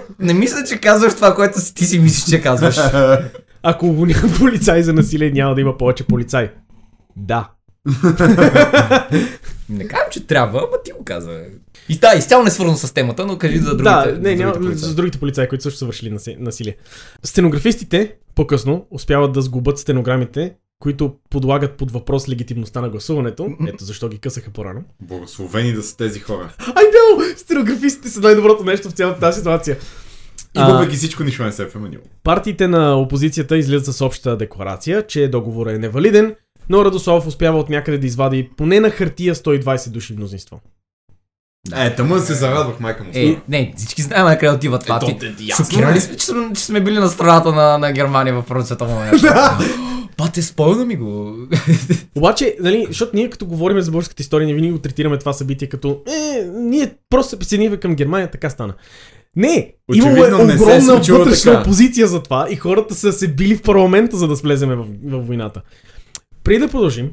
[0.18, 2.76] не мисля, че казваш това, което си- ти си мислиш, че казваш.
[3.68, 6.50] Ако уволня полицай за насилие, няма да има повече полицай.
[7.16, 7.50] Да.
[9.68, 11.40] Не казвам, че трябва, ама ти го каза.
[11.88, 13.82] И да, изцяло не е свързано с темата, но кажи за другите.
[13.84, 14.88] да, за не, няма, другите полицаи.
[14.90, 16.76] с другите полицаи, които също са вършили наси- насилие.
[17.22, 23.48] Стенографистите по-късно успяват да сгубят стенограмите, които подлагат под въпрос легитимността на гласуването.
[23.68, 24.84] Ето защо ги късаха по-рано.
[25.02, 26.52] Благословени да са тези хора.
[26.74, 27.36] Ай, no!
[27.36, 29.76] Стенографистите са най-доброто нещо в цялата тази ситуация.
[30.56, 32.02] И въпреки всичко нищо не се е променило.
[32.24, 36.34] Партиите на опозицията излизат с обща декларация, че договорът е невалиден,
[36.68, 40.60] но Радославов успява от някъде да извади поне на хартия 120 души мнозинство.
[41.76, 43.10] Е, тъмън се зарадвах, майка му.
[43.14, 45.00] Е, не, всички знаем на къде отива това.
[45.08, 46.00] Е, Шокирали е.
[46.00, 49.58] сме, че, сме- че сме били на страната на, на Германия в Първата световна война.
[50.18, 51.36] Бате, спомня ми го.
[52.14, 55.68] Обаче, нали, защото ние като говорим за българската история, не винаги го третираме това събитие
[55.68, 58.74] като е, ние просто се присъединихме към Германия, така стана.
[59.36, 61.62] Не, имало е Очевидно не се е огромна случило вътрешна така.
[61.62, 65.20] опозиция за това и хората са се били в парламента, за да влеземе в, в
[65.20, 65.62] войната.
[66.44, 67.10] Преди да продължим,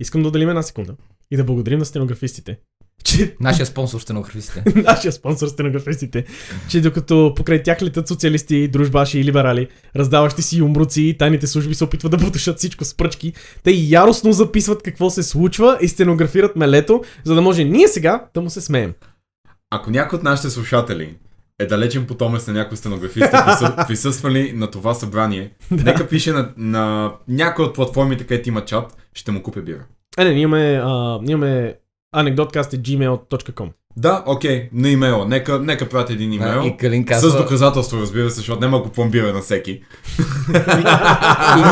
[0.00, 0.94] искам да отделим една секунда
[1.30, 2.58] и да благодарим на стенографистите,
[3.04, 4.62] че Нашия спонсор стенографистите.
[4.82, 6.24] нашия спонсор стенографистите,
[6.68, 11.74] че докато покрай тях летят социалисти, дружбаши и либерали, раздаващи си умруци и тайните служби
[11.74, 13.32] се опитват да потушат всичко с пръчки,
[13.62, 18.40] те яростно записват какво се случва и стенографират мелето, за да може ние сега да
[18.40, 18.92] му се смеем.
[19.70, 21.14] Ако някой от нашите слушатели
[21.58, 23.76] е далечен потомец на някой стенографист, присъ...
[23.86, 29.32] присъствали на това събрание, нека пише на, на някой от платформите, където има чат, ще
[29.32, 29.84] му купя бира.
[30.16, 31.74] А, не, ние имаме, а, ние имаме
[32.16, 35.26] anecdotcast.gmail.com Да, окей, на имейла.
[35.26, 36.62] Нека, нека пратя един имейл.
[36.64, 37.42] И Калин С казва...
[37.42, 39.70] доказателство, разбира се, защото няма да купувам бира на всеки.
[39.70, 39.82] И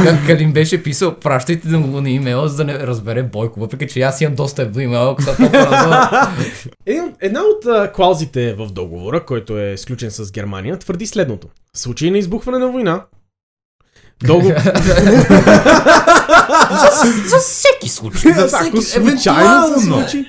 [0.04, 3.86] Ка- Калин беше писал, пращайте да му на имейл, за да не разбере Бойко, въпреки
[3.86, 6.32] че аз имам достъп до имейла, разбира.
[6.86, 11.48] Един, една от а, клаузите в договора, който е сключен с Германия, твърди следното.
[11.74, 13.04] В случай на избухване на война,
[14.26, 14.54] договор...
[17.26, 18.32] За всеки случай.
[18.32, 20.26] За всеки, Ако случайно се случи,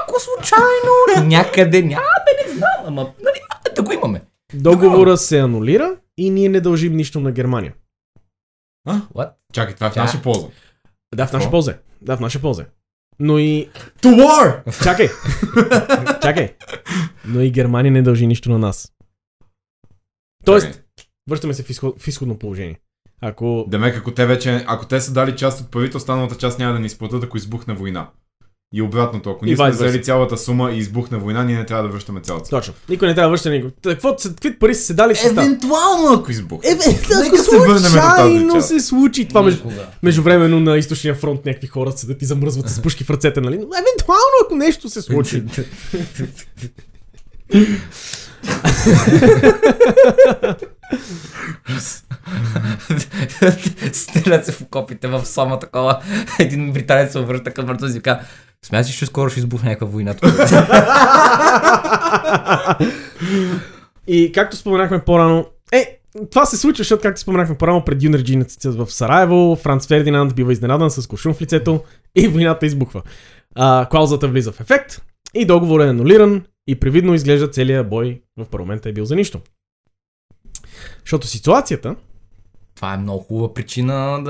[0.00, 4.22] Ако случайно някъде няма, бе, не знам, ама нали, а, да го имаме.
[4.54, 7.72] договора се анулира и ние не дължим нищо на Германия.
[8.88, 9.30] What?
[9.52, 10.46] Чакай, това е в наша полза.
[11.14, 11.70] Да, в наша полза.
[11.70, 11.76] е.
[12.02, 12.62] Да, в наша полза.
[12.62, 12.66] е.
[13.18, 13.70] Но и...
[14.02, 14.82] To war!
[14.82, 15.08] Чакай!
[16.22, 16.54] Чакай!
[17.24, 18.92] Но и Германия не дължи нищо на нас.
[20.44, 20.82] Тоест,
[21.30, 22.78] връщаме се в, изход, в изходно положение.
[23.20, 23.64] Ако...
[23.68, 26.78] Демек, ако те вече, ако те са дали част от парите, останалата част няма да
[26.78, 28.06] ни изплатят, ако избухне война.
[28.76, 31.90] И обратното, ако ние сме взели цялата сума и избухне война, ние не трябва да
[31.90, 32.50] връщаме цялата.
[32.50, 32.74] Точно.
[32.88, 33.72] Никой не трябва да връща никого.
[33.84, 35.26] Какво, са- какви пари са се дали ще?
[35.28, 36.70] Евентуално, ако избухне.
[36.70, 36.84] Еве,
[37.22, 38.68] Нека ако се върнем на тази част.
[38.68, 39.62] се случи това между,
[40.02, 43.56] междувременно на източния фронт някакви хора седят и замръзват с пушки в ръцете, нали?
[43.56, 45.42] Но Евентуално, ако нещо се случи.
[53.92, 56.02] Стрелят се в окопите в Сома такова.
[56.38, 58.24] Един британец се обръща към врата и казва,
[58.64, 60.14] смяташ, че скоро ще избухне някаква война.
[64.06, 65.98] И както споменахме по-рано, е,
[66.30, 70.90] това се случва, защото както споменахме по-рано, пред юнерджиниците в Сараево, Франц Фердинанд бива изненадан
[70.90, 71.80] с куршум в лицето
[72.14, 73.02] и войната избухва.
[73.54, 75.02] А, клаузата влиза в ефект
[75.34, 79.40] и договорът е анулиран и привидно изглежда целият бой в парламента е бил за нищо.
[81.04, 81.96] Защото ситуацията
[82.74, 84.22] Това е много хубава причина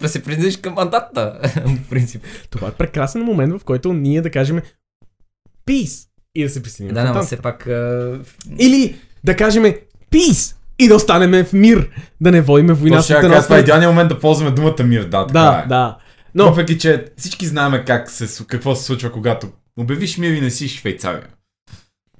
[0.00, 1.40] да се придържиш към мандата.
[1.66, 2.22] В принцип.
[2.50, 4.60] Това е прекрасен момент, в който ние да кажем
[5.66, 7.66] peace и да се присъединим Да, но все пак...
[7.66, 8.20] а,
[8.58, 9.64] Или да кажем
[10.10, 14.08] peace и да останем в мир, да не водиме война така, това е идеалният момент
[14.08, 15.04] да ползваме думата мир.
[15.04, 15.68] Да, така Да, е.
[15.68, 15.98] да.
[16.34, 16.44] Но...
[16.44, 20.68] Въпреки, че всички знаем как се, какво се случва, когато обявиш мир и не си
[20.68, 21.26] Швейцария.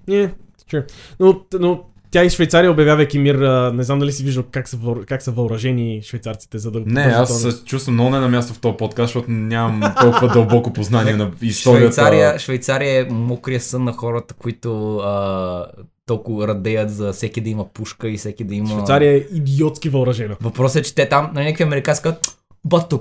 [0.08, 0.30] yeah,
[0.72, 0.92] sure.
[1.20, 3.34] но, но тя и Швейцария обявявайки мир,
[3.74, 5.04] не знам дали си виждал как са, въор...
[5.04, 6.80] как са въоръжени швейцарците, за да...
[6.86, 10.72] Не, аз се чувствам много не на място в този подкаст, защото нямам толкова дълбоко
[10.72, 11.92] познание на историята.
[11.92, 15.66] Швейцария, Швейцария е мокрия сън на хората, които а,
[16.06, 18.68] толкова радеят за всеки да има пушка и всеки да има...
[18.68, 20.36] Швейцария е идиотски въоръжена.
[20.40, 22.92] Въпросът е, че те там, на някакви американски казват, бат,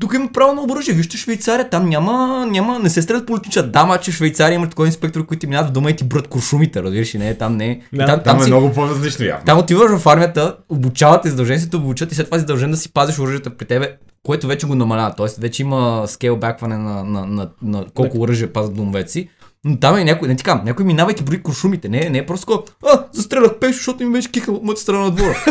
[0.00, 3.62] тук има право на оръжие, вижте Швейцария, там няма, няма, не се стрелят политича.
[3.62, 6.28] Да, ма, че Швейцария има такова инспектори, които ти минават в дома и ти брат
[6.28, 7.80] куршумите, разбираш ли, не, там не.
[7.92, 8.02] Да.
[8.02, 9.44] И там, Там, там, е си, много по-различно явно.
[9.46, 12.70] там отиваш в армията, обучават те, задължени си те обучат и след това си задължен
[12.70, 15.14] да си пазиш оръжията при тебе, което вече го намалява.
[15.16, 19.28] Тоест вече има скейлбакване на, на, на, на колко оръжие пазят домовете си.
[19.64, 21.88] Но там е някой, не ти казвам, някой минава и ти брои куршумите.
[21.88, 25.10] Не, не е просто а, застрелях пеш, защото ми беше кихал от моята страна на
[25.10, 25.36] двора.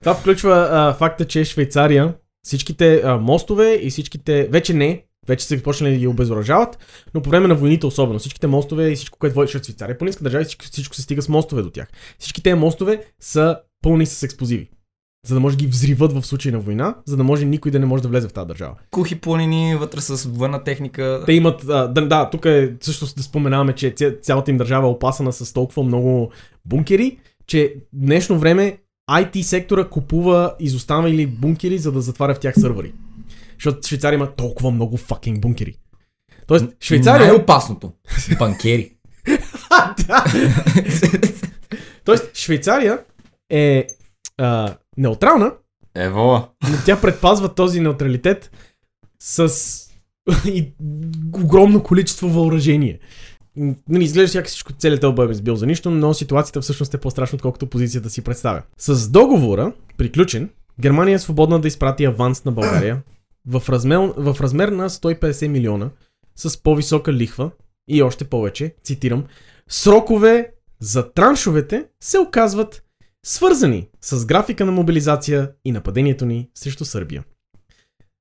[0.00, 2.14] Това включва а, факта, че Швейцария,
[2.46, 6.78] всичките а, мостове и всичките, вече не, вече са почнали да ги обезоръжават,
[7.14, 10.24] но по време на войните особено, всичките мостове и всичко, което води, защото Швейцария планинска
[10.24, 11.88] държава всичко, всичко се стига с мостове до тях.
[12.18, 14.70] Всички тези мостове са пълни с експлозиви.
[15.26, 17.78] За да може да ги взриват в случай на война, за да може никой да
[17.78, 18.74] не може да влезе в тази държава.
[18.90, 21.22] Кухи планини, вътре с военна техника.
[21.26, 24.86] Те имат, а, да, да, тук е също да споменаваме, че ця- цялата им държава
[24.86, 26.32] е опасана с толкова много
[26.64, 28.78] бункери, че днешно време
[29.10, 32.92] IT сектора купува изостанали бункери, за да затваря в тях сървъри.
[33.54, 35.74] Защото Швейцария има толкова много fucking бункери.
[36.46, 37.26] Тоест, Швейцария...
[37.26, 37.92] Най-опасното.
[38.38, 38.92] Банкери.
[40.06, 40.24] Да.
[42.04, 42.98] Тоест, Швейцария
[43.50, 43.86] е
[44.38, 45.52] а, неутрална,
[45.94, 46.48] Ево.
[46.70, 48.50] но тя предпазва този неутралитет
[49.20, 49.52] с
[50.46, 50.72] и
[51.34, 52.98] огромно количество въоръжение.
[53.56, 57.36] Нали, изглежда сякаш всичко целият този е бил за нищо, но ситуацията всъщност е по-страшна,
[57.36, 58.62] отколкото позицията си представя.
[58.78, 63.02] С договора, приключен, Германия е свободна да изпрати аванс на България
[63.46, 65.90] в размер, в размер на 150 милиона
[66.36, 67.50] с по-висока лихва
[67.88, 69.24] и още повече, цитирам,
[69.68, 72.82] срокове за траншовете се оказват
[73.26, 77.24] свързани с графика на мобилизация и нападението ни срещу Сърбия.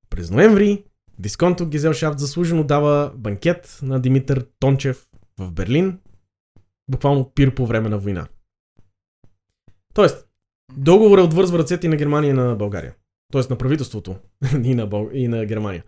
[0.09, 0.83] През ноември
[1.19, 5.07] Дисконто Гизелшафт заслужено дава банкет на Димитър Тончев
[5.39, 5.99] в Берлин,
[6.91, 8.27] буквално пир по време на война.
[9.93, 10.27] Тоест,
[10.77, 12.93] договорът отвързва ръцете и на Германия и на България.
[13.31, 14.15] Тоест на правителството
[14.63, 15.09] и на, Бъл...
[15.13, 15.83] и на Германия.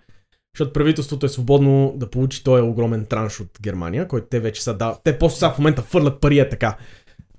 [0.55, 4.73] Защото правителството е свободно да получи този огромен транш от Германия, който те вече са
[4.73, 4.99] дал.
[5.03, 6.77] Те после сега в момента фърлят пари е така.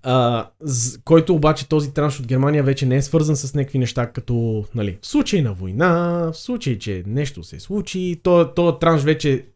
[0.02, 4.12] А, с, който обаче този транш от Германия вече не е свързан с някакви неща,
[4.12, 9.02] като нали, в случай на война, в случай, че нещо се случи, то, то транш
[9.02, 9.46] вече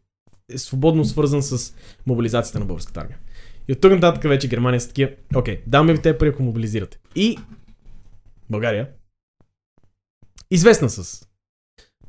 [0.49, 1.73] е свободно свързан с
[2.07, 3.17] мобилизацията на българската армия.
[3.67, 6.99] И от тук нататък вече Германия са такива, окей, даваме ви те пари, ако мобилизирате.
[7.15, 7.37] И
[8.49, 8.89] България,
[10.51, 11.27] известна с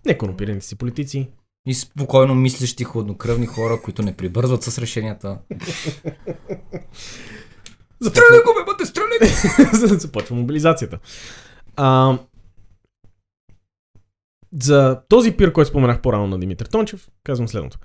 [0.06, 1.28] некорумпираните си политици,
[1.66, 5.38] И спокойно мислещи, хладнокръвни хора, които не прибързват с решенията.
[8.02, 9.26] Стреляй го, бе, бъде, стреляй го!
[10.00, 10.98] започва мобилизацията.
[11.76, 12.18] А,
[14.52, 17.78] за този пир, който споменах по-рано на Димитър Тончев, казвам следното.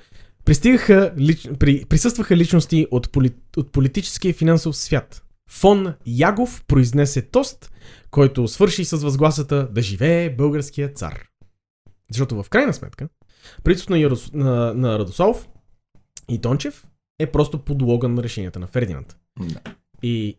[0.45, 5.23] Пристигаха, лич, при, присъстваха личности от, поли, от политическия и финансов свят.
[5.49, 7.71] Фон Ягов произнесе тост,
[8.11, 11.27] който свърши с възгласата да живее българския цар.
[12.11, 13.09] Защото в крайна сметка,
[13.63, 15.47] правителството на, Ярос, на, на Радослав
[16.29, 16.87] и Тончев
[17.19, 19.17] е просто подлога на решенията на Фердинанд.
[19.39, 19.61] Да.
[20.03, 20.37] И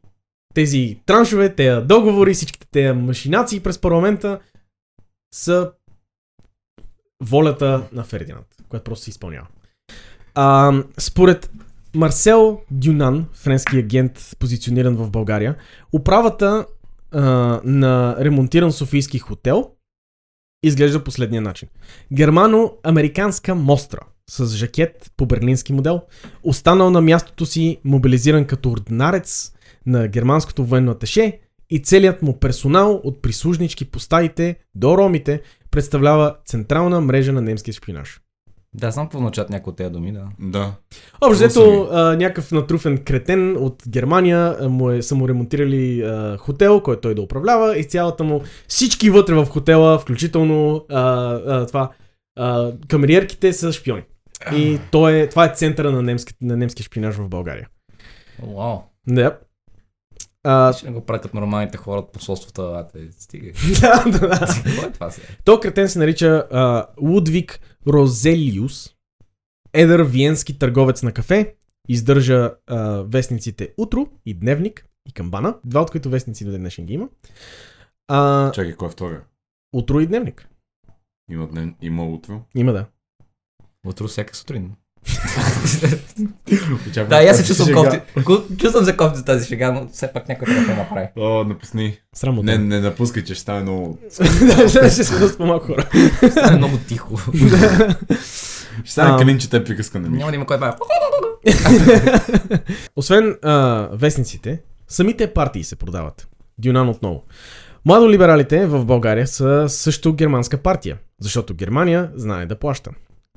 [0.55, 4.41] тези траншове, тези договори, всичките тези машинации през парламента
[5.35, 5.73] са
[7.23, 9.47] волята на Фердинанд, която просто се изпълнява.
[10.39, 11.51] А, според
[11.95, 15.57] Марсел Дюнан, френски агент, позициониран в България,
[15.93, 16.67] управата
[17.13, 17.23] а,
[17.65, 19.71] на ремонтиран софийски хотел
[20.63, 21.69] изглежда последния начин.
[22.13, 26.03] Германо-американска мостра с жакет по берлински модел,
[26.43, 29.53] останал на мястото си мобилизиран като ординарец
[29.87, 36.37] на германското военно аташе и целият му персонал от прислужнички по стаите до ромите представлява
[36.47, 38.21] централна мрежа на немския шпинаж.
[38.77, 40.25] Да, знам какво означават някои от тези думи, да.
[40.39, 40.73] Да.
[41.21, 47.01] Общо а, някакъв натруфен кретен от Германия му е, са му ремонтирали а, хотел, който
[47.01, 51.01] той да управлява и цялата му, всички вътре в хотела, включително а,
[51.47, 51.91] а, това,
[52.39, 54.03] а, камериерките са шпиони.
[54.55, 57.69] И то е, това е центъра на немски, на немски шпинаж в България.
[58.43, 58.79] Вау.
[59.09, 59.39] Да.
[60.45, 62.63] А, Ще не го правят като нормалните хора от посолствата.
[62.63, 63.53] А, те, стига.
[63.81, 64.39] да, да, да.
[64.65, 65.27] Какво е това сега?
[65.45, 68.95] То кретен се нарича а, Лудвиг Розелиус,
[69.73, 71.55] едър виенски търговец на кафе,
[71.89, 76.87] издържа а, вестниците Утро и Дневник и Камбана, два от които вестници до ден днешен
[76.87, 77.09] ги има.
[78.09, 79.23] А, Чакай, кой е втория?
[79.73, 80.49] Утро и Дневник.
[81.31, 82.43] Има, днен, има утро.
[82.55, 82.87] Има да.
[83.87, 84.77] Утро всяка сутрин.
[87.09, 88.01] Да, аз се чувствам кофти.
[88.57, 91.07] Чувствам се кофти за тази шега, но все пак някой трябва да направи.
[91.17, 91.99] О, напусни.
[92.15, 92.47] Срамота.
[92.47, 93.99] Не, не напускай, че ще стане много...
[94.41, 95.89] да, ще се с по-малко хора.
[96.31, 97.19] Стане много тихо.
[98.85, 100.09] Ще стане калинчета приказкане.
[100.09, 100.77] Няма да има кой ба.
[102.97, 106.29] Освен а, вестниците, самите партии се продават.
[106.59, 107.25] Дюнан отново.
[107.85, 112.91] Младолибералите в България са също германска партия, защото Германия знае да плаща.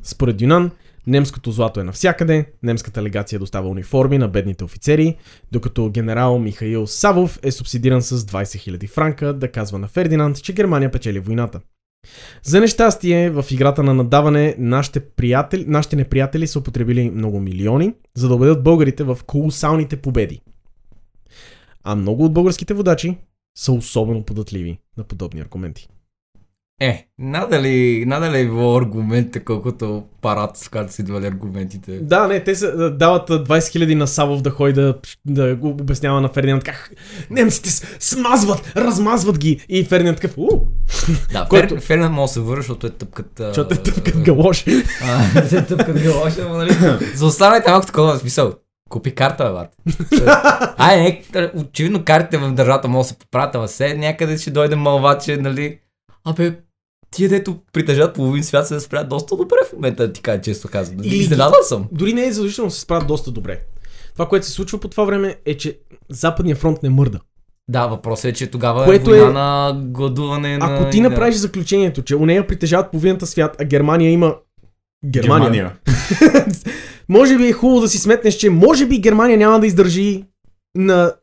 [0.04, 0.72] Според Дюнан,
[1.08, 5.16] немското злато е навсякъде, немската легация достава униформи на бедните офицери,
[5.52, 10.54] докато генерал Михаил Савов е субсидиран с 20 000 франка да казва на Фердинанд, че
[10.54, 11.62] Германия печели войната.
[12.44, 18.28] За нещастие, в играта на надаване нашите, приятели, нашите неприятели са употребили много милиони, за
[18.28, 20.42] да убедят българите в колосалните победи.
[21.84, 23.17] А много от българските водачи
[23.58, 25.90] са особено податливи на подобни аргументи.
[26.82, 32.00] Е, надали, надали е било аргументите, колкото парат, с който си идвали аргументите.
[32.00, 35.56] Да, не, те са, да, дават а, 20 000 на Савов да ходи да, да
[35.56, 36.92] го обяснява на Фердинанд как
[37.30, 37.69] немците
[38.00, 39.65] смазват, размазват ги.
[39.69, 40.48] И Фердинанд такъв, у,
[41.34, 43.32] Да, Който- Фер, Фернанд може да се върне, защото е тъпкат...
[43.38, 44.84] защото е тъпкат галоши.
[45.04, 46.71] А, те тъпкат галоша, ама нали?
[47.15, 48.54] За останалите малко такова смисъл.
[48.90, 49.75] Купи карта, бе, брат.
[50.77, 54.75] Ай, не, очевидно картите в държавата могат да се поправят, ама все някъде ще дойде
[54.75, 55.80] мълва, че, нали...
[56.25, 56.54] Абе,
[57.12, 61.00] тия дето притежат половин свят се спрят доста добре в момента, ти кажа често казвам.
[61.04, 61.88] Или- Изненадан съм.
[61.92, 63.60] Дори не е задължително се справят доста добре.
[64.14, 65.80] Това, което се случва по това време е, че
[66.10, 67.20] Западния фронт не мърда.
[67.70, 70.76] Да, въпросът е, че тогава Което е е- на гладуване на...
[70.76, 74.36] Ако ти направиш заключението, че у нея притежават половината свят, а Германия има...
[75.06, 75.52] Германия.
[75.52, 75.78] Германия.
[77.10, 80.24] може би е хубаво да си сметнеш, че може би Германия няма да издържи
[80.76, 81.14] на...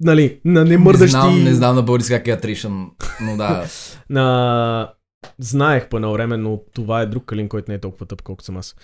[0.00, 1.16] Нали, на немърдащи...
[1.16, 2.86] Не знам, не знам на български как е attrition,
[3.20, 3.64] но да.
[4.10, 4.92] На...
[5.38, 8.44] Знаех по едно време, но това е друг калин, който не е толкова тъп, колкото
[8.44, 8.76] съм аз.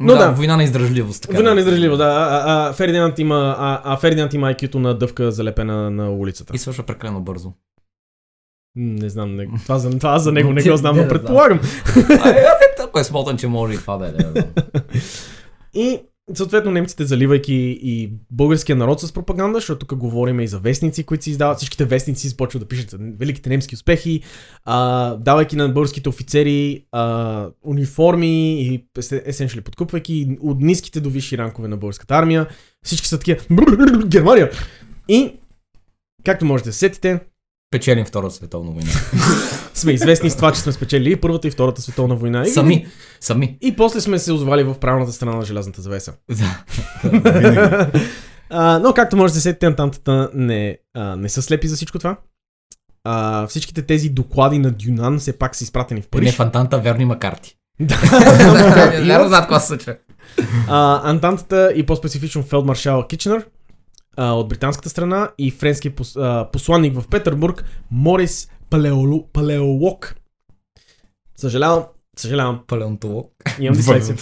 [0.00, 0.32] Но да, да.
[0.32, 1.22] война на издържливост.
[1.22, 2.08] Така Война издръжливо, каже.
[2.08, 2.14] да.
[2.14, 6.52] А, а, Фердинанд има, а, а Фердинанд има IQ-то на дъвка залепена на улицата.
[6.56, 7.52] И свършва прекалено бързо.
[8.76, 11.60] Не знам, не, това, за, това за него не го знам, но предполагам.
[12.24, 12.34] Ай,
[13.00, 14.12] е смотан, че може и това да е.
[15.80, 16.00] И
[16.34, 21.24] съответно немците заливайки и българския народ с пропаганда, защото тук говорим и за вестници, които
[21.24, 21.56] се издават.
[21.56, 24.22] Всичките вестници започват да пишат за великите немски успехи,
[24.64, 28.84] а, давайки на българските офицери а, униформи и
[29.24, 32.46] есеншли подкупвайки от ниските до висши ранкове на българската армия.
[32.84, 33.40] Всички са такива
[34.06, 34.50] Германия!
[35.08, 35.32] И,
[36.24, 37.20] както можете да се сетите,
[37.70, 38.90] Печелим Втората световна война.
[39.74, 42.42] сме известни с това, че сме спечели и Първата и Втората световна война.
[42.42, 42.86] И, Сами.
[43.20, 43.58] Сами.
[43.60, 46.12] И после сме се озвали в правилната страна на желязната завеса.
[46.30, 47.90] Да.
[48.50, 51.98] а, но както може да се сетите, антантата не, а, не са слепи за всичко
[51.98, 52.16] това.
[53.04, 56.34] А, всичките тези доклади на Дюнан все пак са изпратени в Не, Париж.
[56.34, 57.54] в Антанта верно има карти.
[57.80, 57.96] Да.
[59.04, 59.96] Вярно знаят какво се случва.
[61.02, 63.46] антантата и по-специфично фелдмаршал Кичнер
[64.18, 70.14] а, от британската страна и френски пос, а, посланник в Петербург Морис Палеолу, Палеолог.
[71.36, 71.84] Съжалявам,
[72.18, 73.32] съжалявам, Палеонтолог.
[73.58, 74.16] имам дислексия.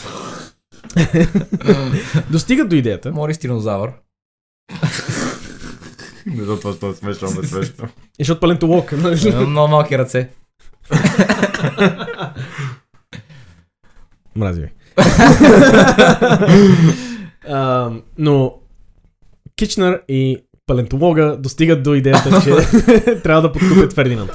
[2.30, 3.92] Достигат до идеята, Морис тирнозавър.
[6.26, 7.88] Не знам, това това е смешно, ме смешно.
[8.18, 8.92] и защото палеонтолог.
[8.92, 9.28] нали?
[9.28, 10.28] Имам Много малки ръце.
[14.36, 14.70] Мрази ви.
[18.18, 18.54] но
[19.56, 22.54] Кичнер и палеонтолога достигат до идеята, че
[23.22, 24.30] трябва да подкупят Фердинанд.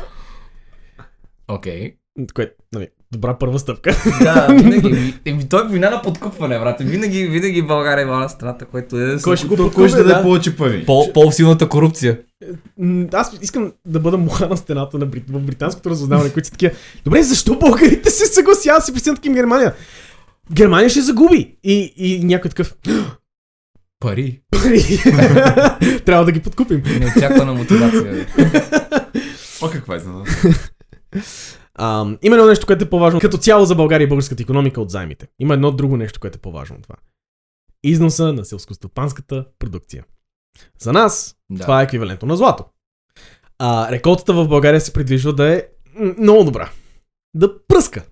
[1.48, 1.94] Окей.
[2.34, 3.96] Което, нали, добра първа стъпка.
[4.24, 5.14] Да, винаги.
[5.26, 6.78] Еми, той е война на подкупване, брат.
[6.80, 10.04] Винаги, винаги България има на страната, което е Кой ще го Кой подкупи, ще да
[10.04, 10.22] да?
[10.22, 10.86] получи пари?
[10.86, 12.20] по, по-силната корупция.
[13.14, 15.24] Аз искам да бъда муха на стената на брит...
[15.30, 16.74] в британското разузнаване, които са такива.
[17.06, 19.74] Добре, защо българите се съгласяват да се присъединят към Германия?
[20.52, 21.56] Германия ще загуби.
[21.64, 22.76] И, и някой такъв.
[24.02, 24.42] Пари.
[26.06, 26.84] Трябва да ги подкупим.
[27.00, 28.28] Неочаквана мотивация.
[29.62, 30.26] О, каква е изненада?
[31.76, 34.90] А, има едно нещо, което е по-важно като цяло за България и българската економика от
[34.90, 35.28] займите.
[35.40, 36.96] Има едно друго нещо, което е по-важно от това.
[37.84, 40.04] Износа на селскостопанската продукция.
[40.80, 41.62] За нас Да.
[41.62, 42.66] това е еквивалентно на злато.
[43.60, 45.64] А, реколтата в България се предвижда да е
[46.18, 46.70] много добра.
[47.34, 48.04] Да пръска.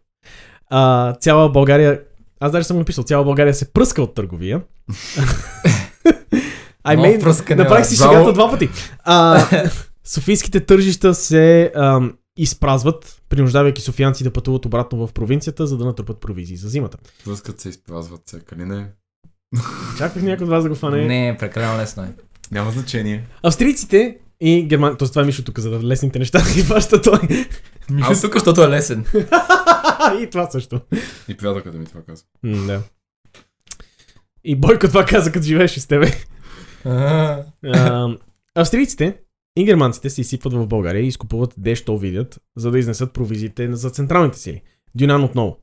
[0.69, 2.01] А, цяла България,
[2.39, 4.61] аз даже съм написал, цяла България се пръска от търговия.
[6.87, 8.13] I made, пръскане, направих си Браво.
[8.13, 8.69] шегата два пъти.
[9.03, 9.45] А,
[10.05, 16.19] Софийските тържища се ам, изпразват, принуждавайки софиянци да пътуват обратно в провинцията, за да натрупат
[16.19, 16.97] провизии за зимата.
[17.23, 18.87] Плъскат се, изпразват се, кали не?
[19.97, 21.05] Чаках някой от вас да го фане.
[21.05, 22.07] Не, прекалено лесно е.
[22.51, 23.27] Няма значение.
[23.43, 24.95] Австрийците и Герман...
[24.97, 27.19] Тоест това е Мишо тук, за да лесните неща да ги фаща той.
[28.01, 29.05] Аз тук, защото е лесен.
[30.21, 30.81] и това също.
[31.27, 32.27] И приятелката ми това казва.
[32.43, 32.81] М, да.
[34.43, 36.11] И Бойко това каза, като живееше с тебе.
[36.85, 38.15] А,
[38.55, 39.17] австрийците
[39.57, 43.89] и германците се изсипват в България и изкупуват дещо видят, за да изнесат провизиите за
[43.89, 44.61] централните сили.
[44.95, 45.57] Дюнан отново.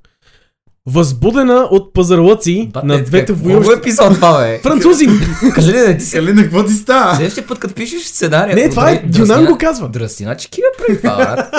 [0.87, 3.79] Възбудена от пазарлъци на двете Много воюващи...
[3.79, 4.59] е писал това, бе.
[4.59, 5.07] Французи!
[5.55, 6.17] Кажи ли, да ти се...
[6.17, 7.15] Калина, какво ти става?
[7.17, 8.57] Следващия път, като пишеш сценария...
[8.57, 9.03] Не, това е...
[9.07, 9.89] Дюнан го казва.
[9.89, 11.51] Драстина, че кива преди това.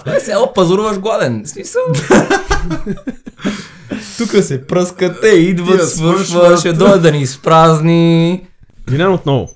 [0.00, 1.42] Това е село пазаруваш гладен.
[1.46, 1.82] Смисъл...
[4.18, 6.52] Тук се пръскате, идват, свършват.
[6.52, 8.46] е ще дойде да ни изпразни.
[8.90, 9.48] Дюнан отново.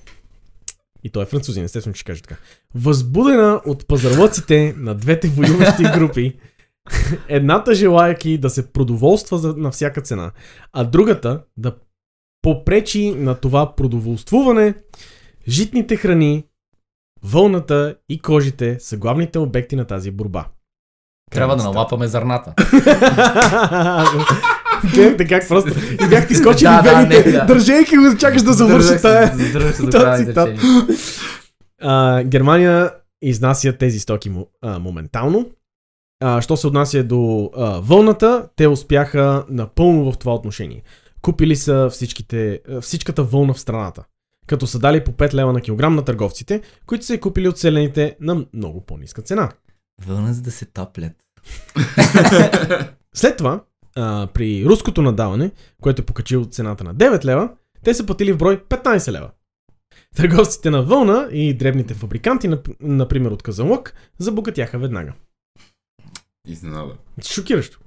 [1.04, 2.36] И той е французин, естествено ще каже така.
[2.74, 6.36] Възбудена от пазарлъците на двете воюващи групи,
[7.28, 10.32] едната желаяки да се продоволства за, на всяка цена,
[10.72, 11.72] а другата да
[12.43, 14.74] попречи на това продоволствуване,
[15.49, 16.45] житните храни,
[17.24, 20.47] вълната и кожите са главните обекти на тази борба.
[21.30, 22.55] Трябва да налапаме зърната.
[24.95, 25.70] Гледахте как просто
[26.05, 27.45] и бяхте изкочили Да, да, вените, да.
[27.45, 29.37] държейки го, чакаш да завърши тая.
[30.16, 30.59] Цитат.
[31.82, 32.91] А, Германия
[33.22, 35.47] изнася тези стоки му, а, моментално.
[36.20, 40.82] А, що се отнася до а, вълната, те успяха напълно в това отношение.
[41.22, 44.04] Купили са всичките, всичката вълна в страната.
[44.46, 47.58] Като са дали по 5 лева на килограм на търговците, които са я купили от
[47.58, 49.52] селените на много по-ниска цена.
[50.06, 51.12] Вълна за да се топлят.
[53.14, 53.60] След това,
[53.96, 55.50] а, при руското надаване,
[55.82, 57.50] което е покачило цената на 9 лева,
[57.84, 59.30] те са платили в брой 15 лева.
[60.16, 65.12] Търговците на вълна и дребните фабриканти, нап- например от Казанлък, забогатяха веднага.
[66.47, 66.94] Изненада.
[67.26, 67.80] Шокиращо.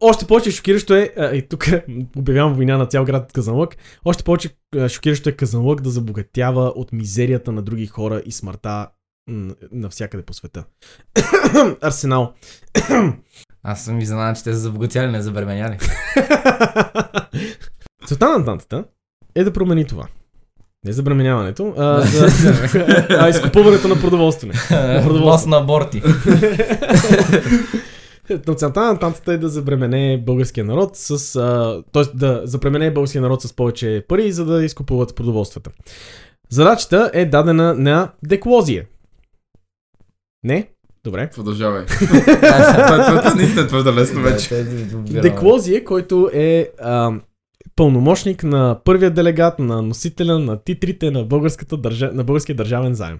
[0.00, 1.66] Още повече шокиращо е, а, и тук
[2.16, 4.50] обявявам война на цял град Казанлък, още повече
[4.88, 8.88] шокиращо е Казанлък да забогатява от мизерията на други хора и смъртта
[9.72, 10.64] навсякъде по света.
[11.80, 12.34] Арсенал.
[13.62, 15.78] Аз съм изненадан, че те са забогатяли, не забременяли.
[18.06, 18.84] Целта на Антантата
[19.34, 20.08] е да промени това.
[20.84, 22.28] Не забременяването, а, за,
[23.10, 24.52] а изкупуването на продоволствие.
[25.04, 26.02] Нос на аборти.
[28.46, 31.10] Но целта на Антантата е да забремене българския народ с...
[31.36, 32.02] А, т.е.
[32.14, 35.70] да забремене българския народ с повече пари, за да изкупуват продоволствата.
[36.50, 38.84] Задачата е дадена на Деклозия.
[40.44, 40.68] Не?
[41.04, 41.30] Добре.
[41.30, 41.86] Продължавай.
[41.86, 44.64] Това това- това наистина е твърде лесно вече.
[45.22, 47.12] Деклозия, който е а,
[47.76, 52.10] пълномощник на първия делегат, на носителя на титрите на, българската държа...
[52.14, 53.18] на българския държавен заем.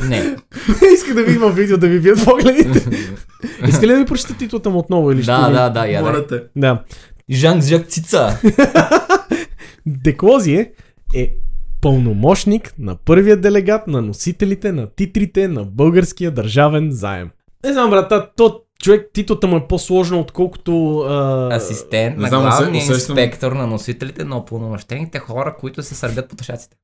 [0.08, 0.36] Не.
[0.94, 2.90] Исках да ви имам видео да ви бият погледите.
[3.68, 5.54] Иска ли да ви прочета титлата му отново или ще Да, ви...
[5.54, 6.42] да, да, я да.
[6.56, 6.82] Да.
[7.30, 8.40] Жан Жак Цица.
[9.86, 10.72] Деклозие
[11.14, 11.34] е
[11.80, 17.30] пълномощник на първия делегат на носителите на титрите на българския държавен заем.
[17.64, 20.98] Не знам, брата, то човек титлата му е по-сложна, отколкото...
[20.98, 21.48] А...
[21.56, 26.36] Асистент на знам, главния усещам- инспектор на носителите на опълномощените хора, които се сърбят по
[26.36, 26.76] тъшаците.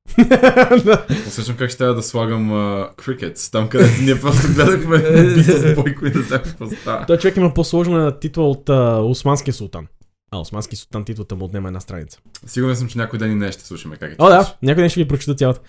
[0.85, 1.05] Да.
[1.27, 2.51] Усещам как ще трябва да слагам
[2.97, 4.97] крикетс, там където ние просто гледахме
[5.43, 7.05] с бойко и да вземем какво става.
[7.05, 9.87] Той човек има по-сложна титла от а, Османския султан.
[10.31, 12.17] А, Османски султан титлата му отнема една страница.
[12.45, 14.15] Сигурен съм, че някой ден и не ще слушаме как е.
[14.19, 15.59] О, да, някой ден ще ви прочита цялата.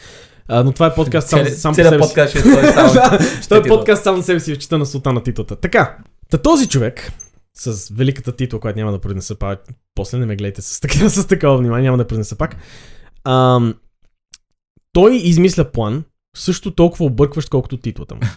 [0.49, 1.99] А, но това е подкаст сам, сам по себе си.
[1.99, 2.63] подкаст ще е той.
[2.95, 3.19] Да,
[3.49, 3.77] Той е титла.
[3.79, 5.57] подкаст сам на себе си чета на султана титлата.
[5.57, 5.97] Така,
[6.35, 7.13] та този човек
[7.57, 9.65] с великата титла, която няма да произнеса пак,
[9.95, 12.57] после не ме гледайте с, така, с такова внимание, няма да произнеса пак.
[13.25, 13.75] Ам,
[14.93, 16.05] той измисля план,
[16.37, 18.21] също толкова объркващ, колкото титлата му.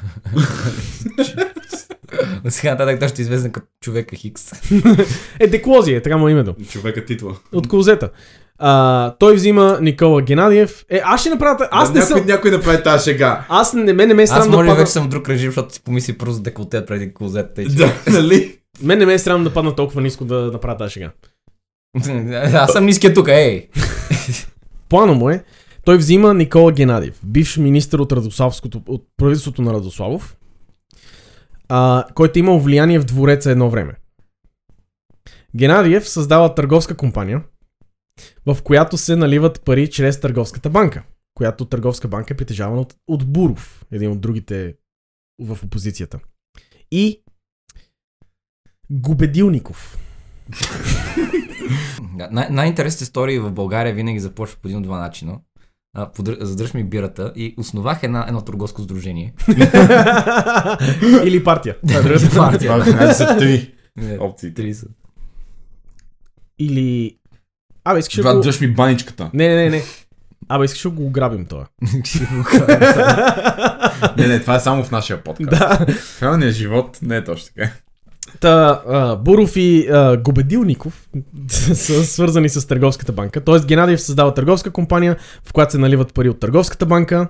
[2.45, 4.51] От сега нататък той ще е известен като човека Хикс.
[5.39, 6.55] Е, Деклозия, е така му е името.
[6.69, 7.37] Човека титла.
[7.51, 8.09] От Колзета.
[8.59, 10.85] А, той взима Никола Геннадиев.
[10.89, 11.67] Е, аз ще направя...
[11.71, 12.27] Аз не някой, съм...
[12.27, 13.45] някой направи тази шега.
[13.49, 14.75] Аз не, ме не ме е срам Аз да падна...
[14.75, 17.61] вече съм в друг режим, защото си помисли просто деколтет преди клозета.
[17.61, 18.57] и че- Да, нали?
[18.81, 21.11] Мен не ме е срам да падна толкова ниско да направя тази шега.
[22.53, 23.69] Аз съм ниския тук, ей!
[24.89, 25.43] Плана му е,
[25.85, 30.37] той взима Никола Геннадиев, бивш министър от, Радославското, от правителството на Радославов,
[31.69, 33.93] а, който е имал влияние в двореца едно време.
[35.55, 37.41] Геннадиев създава търговска компания,
[38.45, 41.03] в която се наливат пари чрез търговската банка,
[41.33, 44.75] която търговска банка е притежавана от, от Буров, един от другите
[45.39, 46.19] в опозицията.
[46.91, 47.23] И
[48.91, 49.97] Губедилников.
[52.31, 55.39] Най- най-интересните истории в България винаги започват по един от два начина.
[55.93, 56.37] А, подр...
[56.41, 59.33] Задръж ми бирата и основах една, едно търговско сдружение.
[61.25, 61.77] Или партия.
[62.35, 62.73] партия.
[62.73, 63.73] Айде са три
[64.19, 64.53] опции.
[64.53, 64.87] Три са.
[66.59, 67.17] Или...
[67.89, 68.51] Абе, искаш да Брат, го...
[68.61, 69.29] ми баничката.
[69.33, 69.83] Не, не, не, не.
[70.49, 71.65] Абе, искаш да го ограбим това.
[74.17, 75.49] Не, не, това е само в нашия подкаст.
[75.49, 75.85] да.
[75.95, 77.71] В реалния живот не е точно така.
[78.39, 81.09] Та, а, Буров и а, Гобедилников
[81.49, 83.43] са свързани с търговската банка.
[83.43, 87.27] Тоест Геннадиев създава търговска компания, в която се наливат пари от търговската банка,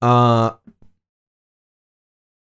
[0.00, 0.54] а,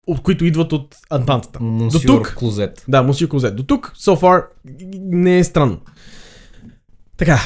[0.06, 1.58] от които идват от Антантата.
[2.06, 2.34] Тук?
[2.38, 2.84] Клозет.
[2.88, 3.56] Да, Мусио Козет.
[3.56, 4.44] До тук, so far,
[5.00, 5.80] не е странно.
[7.22, 7.40] Така,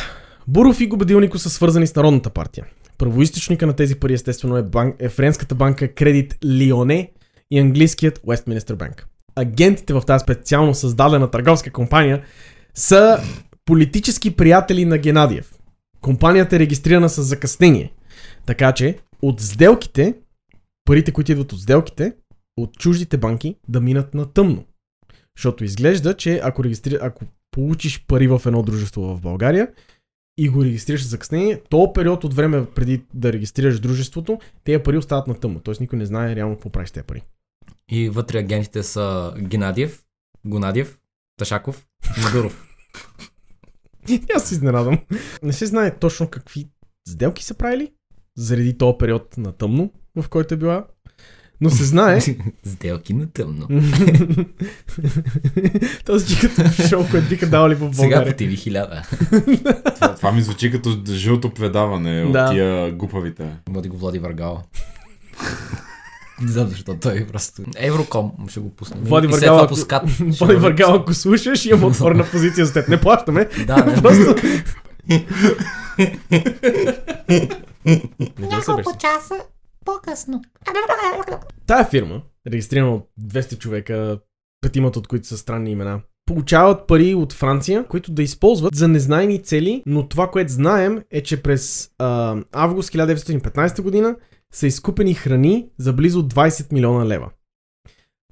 [0.48, 2.66] Буров и Гобедилнико са свързани с Народната партия.
[2.98, 7.12] Първоисточника на тези пари естествено е, банк, е френската банка Кредит Лионе
[7.50, 9.04] и английският Westminster Bank.
[9.34, 12.22] Агентите в тази специално създадена търговска компания
[12.74, 13.20] са
[13.64, 15.54] политически приятели на Геннадиев.
[16.00, 17.92] Компанията е регистрирана с закъснение.
[18.46, 20.14] Така че от сделките,
[20.84, 22.12] парите, които идват от сделките,
[22.56, 24.64] от чуждите банки да минат на тъмно.
[25.38, 26.98] Защото изглежда, че ако, регистри...
[27.02, 27.24] ако
[27.56, 29.68] получиш пари в едно дружество в България
[30.38, 34.98] и го регистрираш за закъснение, то период от време преди да регистрираш дружеството, тези пари
[34.98, 35.60] остават на тъмно.
[35.60, 37.22] Тоест никой не знае реално какво правиш тези пари.
[37.90, 40.04] И вътре агентите са Геннадиев,
[40.46, 40.98] Гонадиев,
[41.38, 41.86] Ташаков,
[42.22, 42.66] Мадуров.
[44.36, 44.98] Аз се изненадам.
[45.42, 46.68] Не се знае точно какви
[47.08, 47.92] сделки са правили
[48.36, 50.86] заради този период на тъмно, в който е била.
[51.60, 52.20] Но се знае.
[52.64, 53.68] Сделки на тъмно.
[56.04, 58.36] Това звучи като шоу, което биха давали в Сега България.
[58.36, 59.94] по TV 1000.
[59.94, 62.44] Това, това ми звучи като жълто предаване Да.
[62.44, 63.46] от тия глупавите.
[63.68, 64.62] Води го Влади Варгала.
[66.42, 67.62] Не знам защо той просто...
[67.76, 68.96] Евроком ще го пусне.
[69.00, 70.02] Влади това ако- по скат.
[70.10, 72.88] ще Води го- Варгал, ако слушаш, имам отворена позиция за теб.
[72.88, 73.48] Не плащаме.
[73.66, 74.02] Да, не.
[74.02, 74.34] Просто...
[78.40, 79.34] Няколко часа
[79.86, 80.42] по-късно.
[81.66, 84.18] Тая фирма, регистрирана от 200 човека,
[84.60, 89.42] петимата от които са странни имена, получават пари от Франция, които да използват за незнайни
[89.42, 94.16] цели, но това, което знаем е, че през а, август 1915 година
[94.52, 97.30] са изкупени храни за близо 20 милиона лева.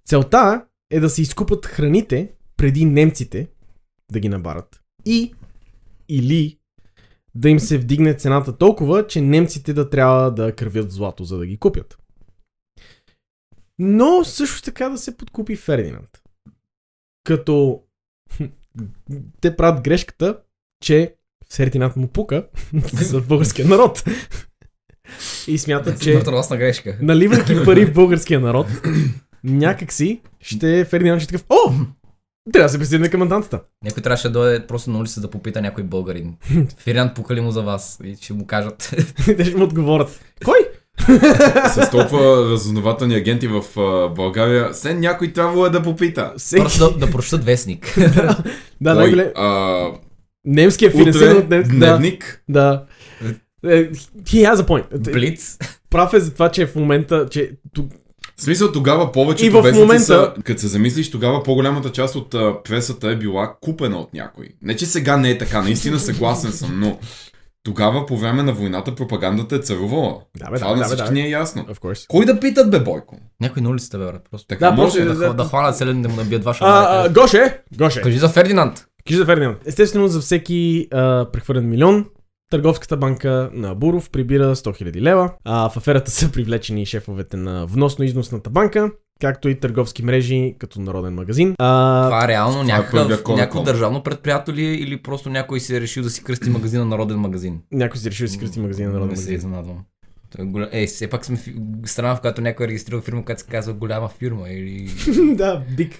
[0.06, 3.48] Целта е да се изкупат храните преди немците
[4.12, 4.80] да ги набарат.
[5.06, 5.34] И
[6.08, 6.58] или
[7.34, 11.46] да им се вдигне цената толкова, че немците да трябва да кървят злато, за да
[11.46, 11.98] ги купят.
[13.78, 16.08] Но също така да се подкупи Фердинанд.
[17.24, 17.80] Като
[19.40, 20.38] те правят грешката,
[20.80, 21.14] че
[21.52, 22.46] Фердинанд му пука
[22.92, 24.04] за българския народ.
[25.48, 26.98] И смятат, че Смъртоносна грешка.
[27.00, 28.66] наливайки пари в българския народ,
[29.44, 31.72] някакси ще Фердинанд ще е такъв, о,
[32.52, 33.60] трябва да се присъедине към антантата.
[33.84, 36.34] Някой трябваше да дойде просто на улица да попита някой българин.
[36.78, 37.98] Фериан пука ли му за вас?
[38.04, 38.94] И ще му кажат.
[39.24, 40.20] Те ще му отговорят.
[40.44, 40.56] Кой?
[41.74, 46.32] С толкова разузнавателни агенти в а, България, все някой трябвало е да попита.
[46.36, 46.62] Всеки...
[46.62, 47.94] Просто да, да прочитат вестник.
[48.80, 49.00] Да, Кой?
[49.02, 49.28] най-голем...
[49.36, 49.86] А,
[50.44, 51.76] Немския финансиран от немски.
[51.78, 52.42] Да, дневник.
[52.48, 52.84] да.
[53.64, 55.12] Е, He has a point.
[55.12, 55.58] Блиц.
[55.90, 57.88] Прав е за това, че в момента, че ту-
[58.36, 62.34] В смисъл тогава повечето И в момента- са, като се замислиш, тогава по-голямата част от
[62.34, 64.48] а, пресата е била купена от някой.
[64.62, 66.98] Не, че сега не е така, наистина съгласен съм, но
[67.62, 70.20] тогава по време на войната пропагандата е царувала.
[70.38, 71.12] Да, бе, Това да, на всички да.
[71.12, 71.62] ни е ясно.
[71.64, 72.06] Of course.
[72.08, 73.16] Кой да питат, бе, Бойко?
[73.40, 74.22] Някой на улицата, бе, брат.
[74.30, 74.46] Просто.
[74.46, 75.00] Така Да, може.
[75.00, 77.08] Да, да, да, да хванат селен да му набият два А, а.
[77.08, 77.60] Гоше!
[77.78, 78.00] Гоше!
[78.00, 78.84] Кажи за Фердинанд.
[79.08, 79.58] Кажи за Фердинанд.
[79.66, 82.04] Естествено, за всеки а, прехвърлен милион,
[82.50, 85.30] търговската банка на Буров прибира 100 000 лева.
[85.44, 88.90] А, в аферата са привлечени и шефовете на вносно-износната банка,
[89.20, 91.54] както и търговски мрежи, като Народен магазин.
[91.58, 95.76] А, Това е реално е някакъв, някакво държавно предприятие ли е, или просто някой си
[95.76, 97.60] е решил да си кръсти магазина Народен магазин?
[97.72, 99.36] някой си решил да си кръсти магазина на Народен Не се магазин.
[99.36, 99.76] изненадвам.
[99.78, 100.78] Е.
[100.80, 101.54] Ей, все пак сме фи...
[101.84, 104.84] страна, в която някой е регистрирал фирма, която се казва голяма фирма или...
[105.34, 105.92] да, big,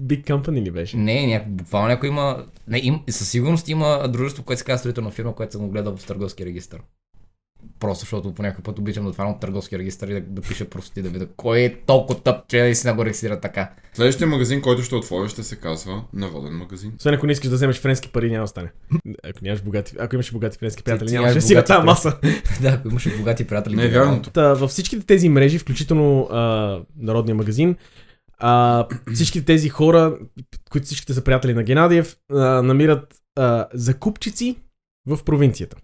[0.00, 0.96] big company ли беше?
[0.96, 1.48] Не, няко...
[1.48, 2.44] буквално някой има...
[2.68, 3.00] Не, им...
[3.10, 6.46] със сигурност има дружество, което се казва строителна фирма, което съм го гледал в търговски
[6.46, 6.76] регистр.
[7.80, 11.00] Просто защото по някой път обичам да отварям търговски регистр и да, да пиша просто
[11.00, 13.70] и да видя кой е толкова тъп, че да си го регистрира така.
[13.92, 16.92] Следващия магазин, който ще отворя, ще се казва Народен магазин.
[16.98, 18.68] Освен ако не искаш да вземеш френски пари, няма да стане.
[19.22, 21.72] Ако, нямаш богати, ако имаш богати френски приятели, ти нямаш да нямаш си на богати
[21.72, 22.18] тази маса.
[22.62, 23.76] да, ако имаше богати приятели.
[23.76, 24.22] Не е тогава- вярно.
[24.22, 27.76] Та, във всичките тези мрежи, включително а, Народния магазин,
[28.42, 30.18] а, всичките тези хора,
[30.70, 34.56] които всичките са приятели на Геннадиев, а, намират а, закупчици
[35.06, 35.76] в провинцията.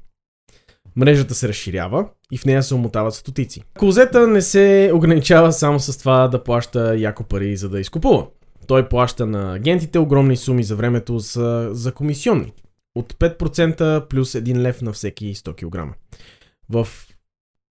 [0.97, 3.63] Мрежата се разширява и в нея се омотават стотици.
[3.79, 8.27] Козета не се ограничава само с това да плаща яко пари за да изкупува.
[8.67, 12.53] Той плаща на агентите огромни суми за времето за, за комисионни.
[12.97, 15.97] От 5% плюс 1 лев на всеки 100 кг.
[16.71, 16.89] В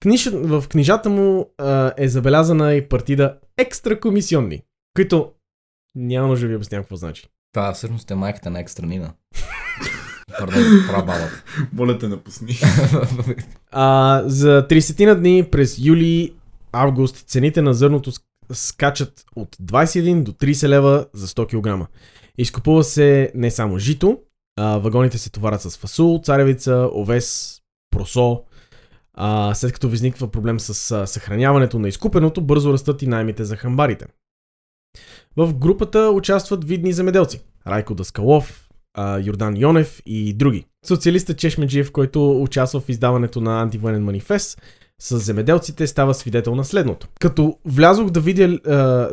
[0.02, 0.30] Книж...
[0.32, 4.62] В книжата му а, е забелязана и партида екстра комисионни,
[4.96, 5.32] които
[5.94, 7.28] няма нужда да ви обяснявам какво значи.
[7.52, 9.12] Това всъщност е майката на екстранина.
[10.88, 11.44] Прабабата.
[11.72, 12.58] Моля те, напусни.
[13.70, 16.34] А, за 30 на дни през юли,
[16.72, 18.22] август цените на зърното ск-
[18.52, 21.88] скачат от 21 до 30 лева за 100 кг.
[22.38, 24.18] Изкупува се не само жито,
[24.56, 27.58] а, вагоните се товарят с фасул, царевица, овес,
[27.90, 28.42] просо.
[29.14, 33.56] А, след като възниква проблем с а, съхраняването на изкупеното, бързо растат и наймите за
[33.56, 34.06] хамбарите.
[35.36, 37.40] В групата участват видни земеделци.
[37.66, 38.68] Райко Даскалов,
[39.22, 40.64] Йордан Йонев и други.
[40.86, 44.62] Социалиста Чешмеджиев, който участва в издаването на антивоенен манифест,
[45.00, 47.08] с земеделците става свидетел на следното.
[47.20, 48.58] Като влязох да видя,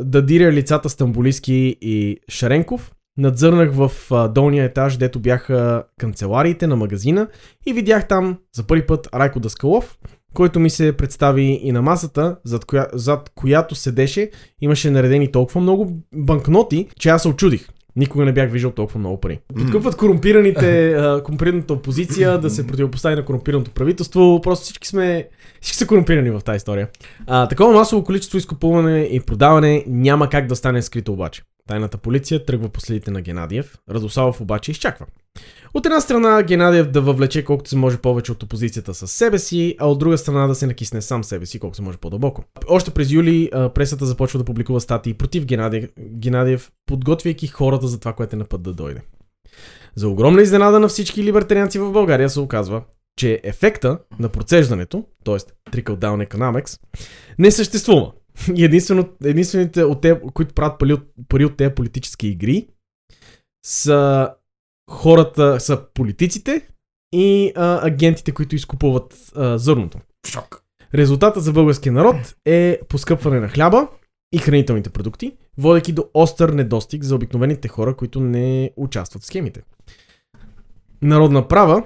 [0.00, 3.90] да диря лицата Стамбулиски и Шаренков, надзърнах в
[4.34, 7.28] долния етаж, дето бяха канцелариите на магазина
[7.66, 9.98] и видях там за първи път Райко Даскалов,
[10.34, 14.30] който ми се представи и на масата, зад, коя, зад която седеше,
[14.60, 17.68] имаше наредени толкова много банкноти, че аз се очудих.
[17.96, 19.40] Никога не бях виждал толкова много пари.
[19.58, 24.40] Подкупват корумпираните, корумпираната опозиция да се противопостави на корумпираното правителство.
[24.42, 25.28] Просто всички сме,
[25.60, 26.88] всички са корумпирани в тази история.
[27.26, 31.42] А, такова масово количество изкупуване и продаване няма как да стане скрито обаче.
[31.68, 35.06] Тайната полиция тръгва по следите на Генадиев, Радославов обаче изчаква.
[35.74, 39.76] От една страна Генадиев да въвлече колкото се може повече от опозицията със себе си,
[39.78, 42.44] а от друга страна да се накисне сам себе си колкото се може по-дълбоко.
[42.68, 48.12] Още през юли пресата започва да публикува статии против Генадиев, Генадиев, подготвяйки хората за това,
[48.12, 49.00] което е на път да дойде.
[49.96, 52.82] За огромна изненада на всички либертарианци в България се оказва,
[53.16, 55.36] че ефекта на процеждането, т.е.
[55.70, 56.80] trickle-down economics,
[57.38, 58.12] не съществува.
[58.58, 62.68] Единствено, единствените от те, които правят пари от, пари от тези политически игри,
[63.66, 64.30] са
[64.90, 66.68] хората, са политиците
[67.12, 69.98] и а, агентите, които изкупуват а, зърното.
[70.26, 70.64] Шок.
[70.94, 73.88] Резултатът за българския народ е поскъпване на хляба
[74.32, 79.62] и хранителните продукти, водейки до остър недостиг за обикновените хора, които не участват в схемите.
[81.02, 81.84] Народна права,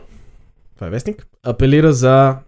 [0.74, 2.38] това е вестник, апелира за,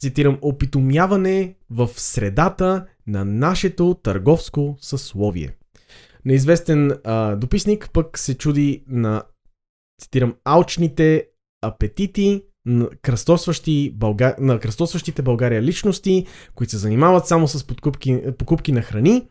[0.00, 5.56] цитирам, опитомяване в средата на нашето търговско съсловие.
[6.24, 9.22] Неизвестен а, дописник пък се чуди на,
[10.00, 11.26] цитирам, алчните
[11.62, 14.36] апетити на, кръстосващи Бълга...
[14.38, 19.28] на кръстосващите България личности, които се занимават само с покупки, покупки на храни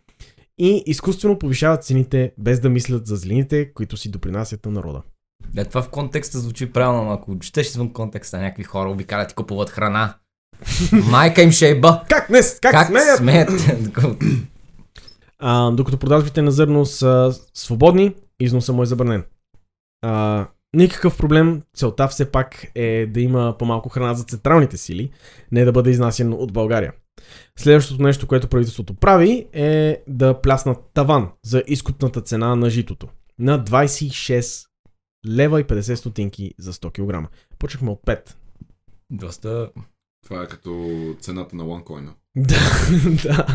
[0.58, 5.02] и изкуствено повишават цените, без да мислят за злините, които си допринасят на народа.
[5.54, 9.36] Да, това в контекста звучи правилно, но ако четеш извън контекста, някакви хора обикалят и
[9.36, 10.16] купуват храна.
[11.10, 11.82] Майка им ще е.
[11.82, 12.40] Как не?
[12.62, 13.18] Как, Как смеят?
[13.18, 13.50] смеят?
[15.40, 19.24] А, докато продажбите на зърно са свободни, износа му е забранен.
[20.02, 25.12] А, никакъв проблем, целта все пак е да има по-малко храна за централните сили,
[25.52, 26.94] не да бъде изнасян от България.
[27.60, 33.08] Следващото нещо, което правителството прави е да пляснат таван за изкупната цена на житото
[33.40, 34.68] на 26
[35.28, 37.30] лева и 50 стотинки за 100 кг.
[37.60, 38.36] Почнахме от 5.
[39.12, 39.70] Доста...
[40.24, 42.10] Това е като цената на OneCoin.
[42.36, 42.56] Да,
[43.24, 43.46] да.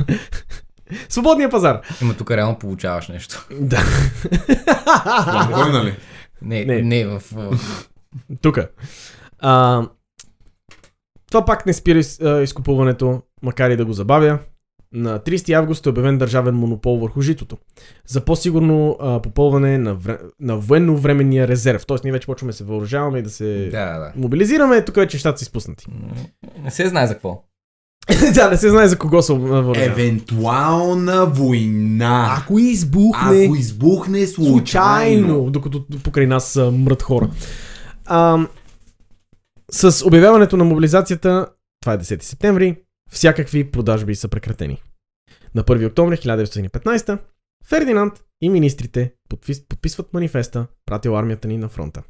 [1.08, 1.80] Свободния пазар.
[2.02, 3.46] Има тук реално получаваш нещо.
[3.52, 3.76] Да.
[3.76, 5.96] OneCoin ли?
[6.42, 6.74] Не, Не.
[6.74, 7.22] не, не в...
[8.42, 8.58] Тук.
[9.38, 9.82] А,
[11.26, 14.38] това пак не спира из- изкупуването, макар и да го забавя.
[14.96, 17.56] На 30 август е обявен държавен монопол върху житото.
[18.06, 20.18] За по-сигурно а, попълване на, вре...
[20.40, 21.86] на военно-временния резерв.
[21.86, 24.12] Тоест ние вече почваме да се въоръжаваме и да се Да, да.
[24.16, 24.84] мобилизираме.
[24.84, 25.86] Тук вече нещата са изпуснати.
[26.62, 27.42] Не се знае за какво.
[28.34, 29.84] да, не се знае за кого се въоръжаваме.
[29.84, 32.36] Евентуална война.
[32.38, 33.44] Ако избухне...
[33.44, 34.56] Ако избухне случайно.
[34.56, 37.30] случайно, докато покрай нас са мрът хора.
[38.04, 38.46] А,
[39.70, 41.46] с обявяването на мобилизацията,
[41.80, 42.76] това е 10 септември,
[43.10, 44.82] всякакви продажби са прекратени.
[45.54, 47.18] На 1 октомври 1915
[47.66, 52.02] Фердинанд и министрите подпис, подписват манифеста, пратил армията ни на фронта.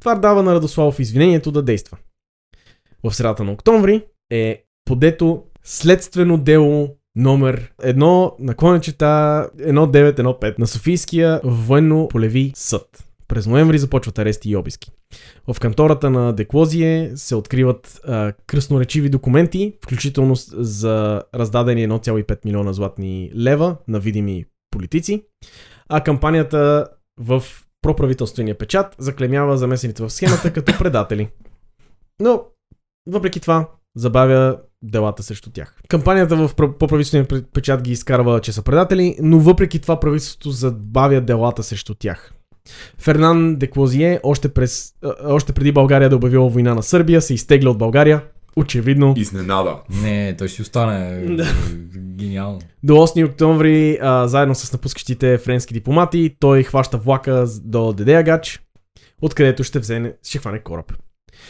[0.00, 1.98] Това дава на Радославов извинението да действа.
[3.04, 9.04] В средата на октомври е подето следствено дело номер 1 наклонечета
[9.56, 13.07] 1915 на Софийския военно-полеви съд.
[13.28, 14.90] През ноември започват арести и обиски.
[15.52, 23.30] В кантората на Деклозие се откриват а, кръсноречиви документи, включително за раздадени 1,5 милиона златни
[23.36, 25.22] лева на видими политици,
[25.88, 26.88] а кампанията
[27.20, 27.42] в
[27.82, 31.28] проправителствения печат заклемява замесените в схемата като предатели.
[32.20, 32.42] Но,
[33.08, 35.74] въпреки това, забавя делата срещу тях.
[35.88, 40.50] Кампанията в пр- по-правителствения пр- печат ги изкарва, че са предатели, но въпреки това правителството
[40.50, 42.34] забавя делата срещу тях.
[42.98, 44.92] Фернан де Клозие, още, през,
[45.24, 48.22] още преди България да обявила война на Сърбия, се изтегля от България.
[48.56, 49.14] Очевидно.
[49.16, 49.76] Изненада.
[50.02, 51.26] Не, той ще остане.
[51.96, 52.58] Гениално.
[52.82, 58.60] До 8 октомври, а, заедно с напускащите френски дипломати, той хваща влака до Дедеагач,
[59.22, 60.92] откъдето ще, взене, ще хване кораб.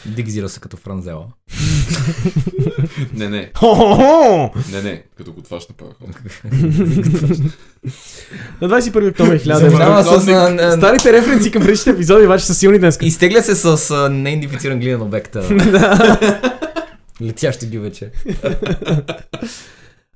[0.05, 1.25] Дигзира се като Франзела.
[3.13, 3.51] Не, не,
[4.71, 5.93] не, не, като го това ще правя.
[8.61, 10.19] На 21 октомври Забавлява 1900...
[10.19, 10.27] с...
[10.27, 12.97] а, а, Старите референции към предишните епизоди обаче са силни днес.
[13.01, 15.35] Изтегля се с неидентифициран глинен обект.
[17.21, 18.11] Летящи ги вече.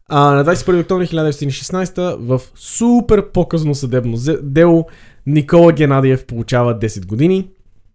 [0.08, 4.88] А, на 21 октомври 1916 в супер показно съдебно дело
[5.28, 7.48] Никола Геннадиев получава 10 години,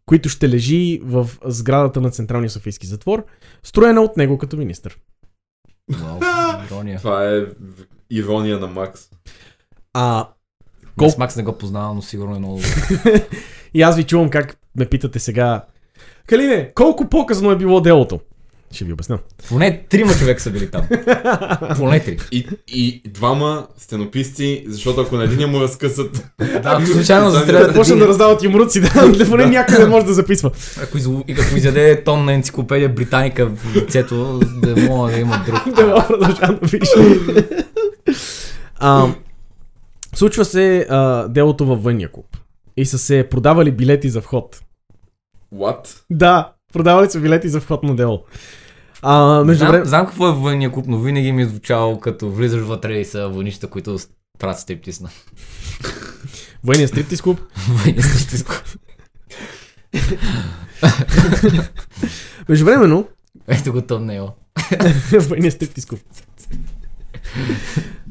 [0.08, 3.24] които ще лежи в сградата на Централния Софийски затвор,
[3.62, 4.56] строена от него като.
[5.90, 6.20] Вау,
[6.70, 6.98] ирония.
[6.98, 7.44] Това е
[8.10, 9.08] ирония на Макс.
[9.94, 10.28] А,
[10.98, 11.18] Колко?
[11.18, 12.60] Макс не го познавам, но сигурно е много...
[13.74, 15.64] и аз ви чувам как ме питате сега.
[16.26, 18.20] Калине, колко показно е било делото?
[18.72, 19.18] Ще ви обясня.
[19.48, 20.82] Поне трима човека са били там.
[21.76, 22.18] Поне три.
[22.32, 26.30] И, и двама стенописци, защото ако на един му разкъсат...
[26.62, 28.04] Да, случайно Да, застрелят Почна един.
[28.04, 30.50] да раздават юмруци, да, поне някъде може да записва.
[30.82, 31.24] Ако, изло...
[31.28, 35.74] и ако изяде тон на енциклопедия Британика в лицето, да мога да има друг.
[35.76, 37.18] Да мога продължавам да пише.
[40.14, 42.26] Случва се а, делото във военния клуб.
[42.76, 44.60] И са се продавали билети за вход.
[45.54, 46.02] What?
[46.10, 48.24] Да, продавали са билети за вход на дело.
[49.02, 49.84] А, между Знам, време...
[49.84, 53.28] знам какво е военния клуб, но винаги ми е звучало като влизаш вътре и са
[53.28, 53.98] войнища, които
[54.38, 55.08] правят стриптиз на
[56.64, 57.40] Военния стриптиз клуб.
[57.68, 58.62] военния стриптиз клуб.
[62.48, 63.08] Междувременно,
[63.48, 64.30] Ето го тъмнело.
[65.20, 66.00] военния стриптиз клуб.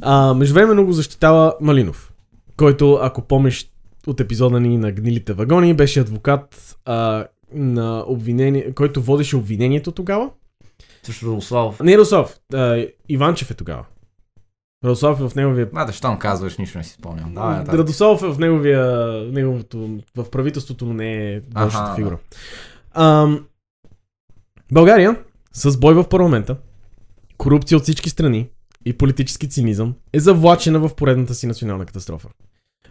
[0.01, 2.13] А, междувременно го защитава Малинов,
[2.57, 3.71] който, ако помниш
[4.07, 10.29] от епизода ни на гнилите вагони, беше адвокат а, на обвинение, който водеше обвинението тогава.
[11.03, 11.79] Също Радославов.
[11.79, 13.85] Не Радослав, а, Иванчев е тогава.
[14.83, 15.69] Радослав е в неговия...
[15.73, 17.33] А, да, щом казваш, нищо не си спомням.
[17.33, 17.77] Да, да.
[17.77, 19.07] Радослав е в неговия...
[19.31, 22.17] Неговото, в правителството, но не е Аха, фигура.
[22.93, 23.45] Ам,
[24.71, 25.15] България,
[25.53, 26.57] с бой в парламента,
[27.37, 28.49] корупция от всички страни
[28.85, 32.29] и политически цинизъм, е завлачена в поредната си национална катастрофа.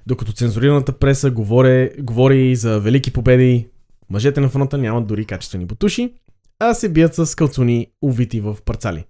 [0.06, 3.68] Докато цензурираната преса говори, говори за велики победи,
[4.10, 6.12] мъжете на фронта нямат дори качествени бутуши,
[6.58, 9.04] а се бият с калцуни, увити в парцали.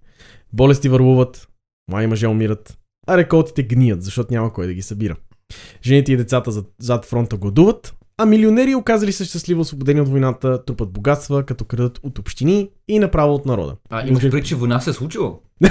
[0.53, 1.47] Болести върлуват,
[1.91, 2.77] млади мъже умират,
[3.07, 5.15] а реколтите гният, защото няма кой да ги събира.
[5.83, 10.65] Жените и децата зад, зад фронта гладуват, а милионери, оказали се щастливо освободени от войната,
[10.65, 13.75] трупат богатства, като крадат от общини и направо от народа.
[13.89, 15.33] А, имаш предвид, че война се е случила?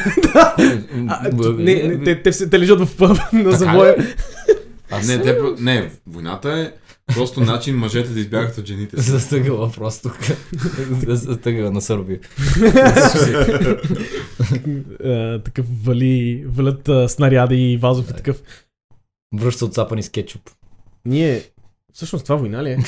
[1.54, 3.00] Не, те, те, се- те лежат в
[3.32, 3.96] на завоя.
[5.60, 6.72] Не, войната е
[7.14, 9.10] просто начин мъжете да избягат от жените си.
[9.10, 10.10] Застъгала просто.
[11.06, 12.18] Застъгала на Сърбия.
[15.04, 18.42] А, такъв вали, валят а, снаряди и вазов и такъв.
[19.34, 20.42] Връща от цапани с кетчуп.
[21.04, 21.42] Ние,
[21.92, 22.78] всъщност това война ли е?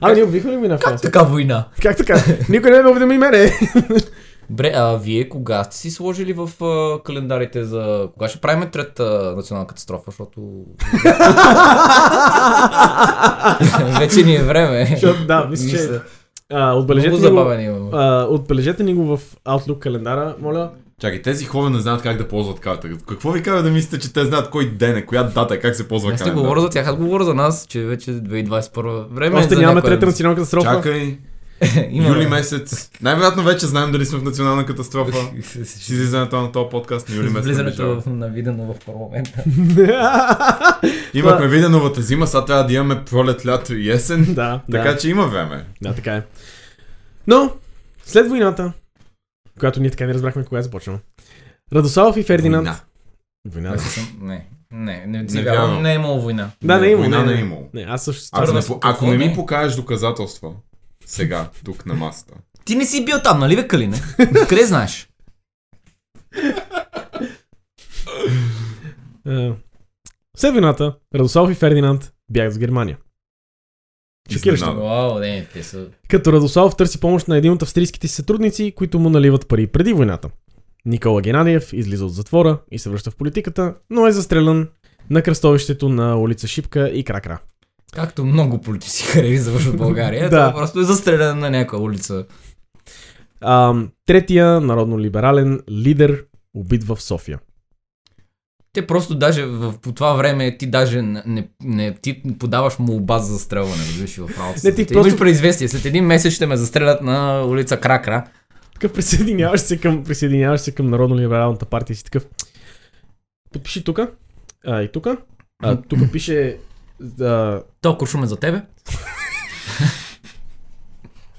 [0.00, 1.10] А, ние убихме ли война в Франция?
[1.10, 1.68] Така война.
[1.82, 2.24] Как така?
[2.48, 3.52] Никой не ме уведоми мене.
[4.50, 8.08] Бре, а вие кога сте си сложили в а, календарите за...
[8.12, 10.40] Кога ще правим трета национална катастрофа, защото...
[13.98, 14.86] Вече ни е време.
[14.90, 16.00] Защото, да, мисля, че...
[16.52, 20.70] А, отбележете, Много ни го, а, отбележете ни го в Outlook календара, моля.
[21.00, 22.88] Чакай, тези хора не знаят как да ползват карта.
[23.08, 25.76] Какво ви кара да мислите, че те знаят кой ден е, коя дата е, как
[25.76, 29.36] се ползва Аз не говоря за тях, аз говоря за нас, че вече 2021 време
[29.36, 30.74] е Още за нямаме трета национална катастрофа.
[30.74, 31.18] Чакай.
[31.90, 32.90] юли месец.
[33.02, 35.18] Най-вероятно вече знаем дали сме в национална катастрофа.
[35.64, 37.44] С излизането на този подкаст на юли месец.
[37.44, 38.00] Влизането наближава.
[38.00, 39.44] в навидено в парламента.
[41.14, 44.34] Имахме виденовата зима, сега трябва да имаме пролет, лято и есен.
[44.34, 44.96] да, Така да.
[44.96, 45.64] че има време.
[45.82, 46.22] Да, така е.
[47.26, 47.52] Но,
[48.04, 48.72] след войната,
[49.60, 50.98] която ние така не разбрахме кога е започнала,
[51.74, 52.68] Радославов и Фердинанд...
[53.48, 53.76] Война.
[53.76, 53.76] Война.
[54.20, 56.50] Не, не, не, Не не, не е имало война.
[56.64, 57.08] Да, не е имало.
[57.08, 57.68] Война не, не е имало.
[57.74, 58.28] Не, аз също...
[58.32, 59.28] Ако, не, ако не не?
[59.28, 60.52] ми покажеш доказателства,
[61.10, 62.34] сега, тук на масата.
[62.64, 63.96] Ти не си бил там, нали бе, Калине?
[64.48, 65.08] Къде знаеш?
[69.26, 69.52] Е,
[70.36, 72.98] След войната, Радославов и Фердинанд бягат в Германия.
[74.32, 74.66] Шокиращо.
[76.08, 79.92] Като Радославов търси помощ на един от австрийските си сътрудници, които му наливат пари преди
[79.92, 80.30] войната.
[80.84, 84.68] Никола Геннадиев излиза от затвора и се връща в политиката, но е застрелян
[85.10, 87.38] на кръстовището на улица Шипка и Кракра.
[87.92, 90.52] Както много политици завършват в България, Да.
[90.54, 92.24] просто е застрелян на някоя улица.
[93.40, 93.74] А,
[94.06, 96.24] третия народно-либерален лидер
[96.54, 97.38] убит в София.
[98.72, 103.32] Те просто даже в, по това време ти даже не, не, ти подаваш молба за
[103.32, 104.68] застрелване, ли, в работата.
[104.68, 105.68] Не, ти ти просто- имаш преизвестие.
[105.68, 108.26] След един месец ще ме застрелят на улица Кракра.
[108.74, 112.26] Такъв присъединяваш се към, присъединяваш се към Народно-либералната партия си такъв.
[113.52, 114.00] Подпиши тук.
[114.66, 115.06] А, и тук.
[115.62, 116.56] А, тук пише.
[117.20, 118.62] А, То куршум е за тебе.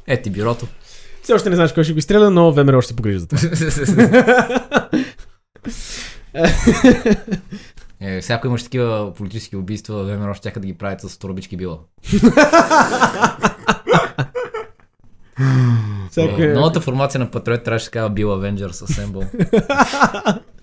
[0.07, 0.68] Е ти бюрото.
[1.24, 3.39] все още не знаеш кой ще го изстреля, но ВМРО ще се погрижи за това.
[8.03, 11.80] Е, всяко имаш такива политически убийства, ВМРО ще да ги правят с турбички била.
[16.12, 19.26] Всяко Е, е- Новата формация на Патриот трябваше да казва Bill Avengers Assemble.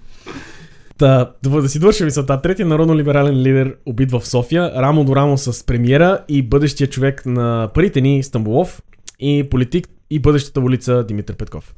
[0.98, 2.40] Та, да, си довършим мисълта.
[2.40, 7.70] Третия народно-либерален лидер убит в София, рамо до рамо с премиера и бъдещия човек на
[7.74, 8.82] парите ни Стамбулов
[9.18, 11.74] и политик и бъдещата улица Димитър Петков.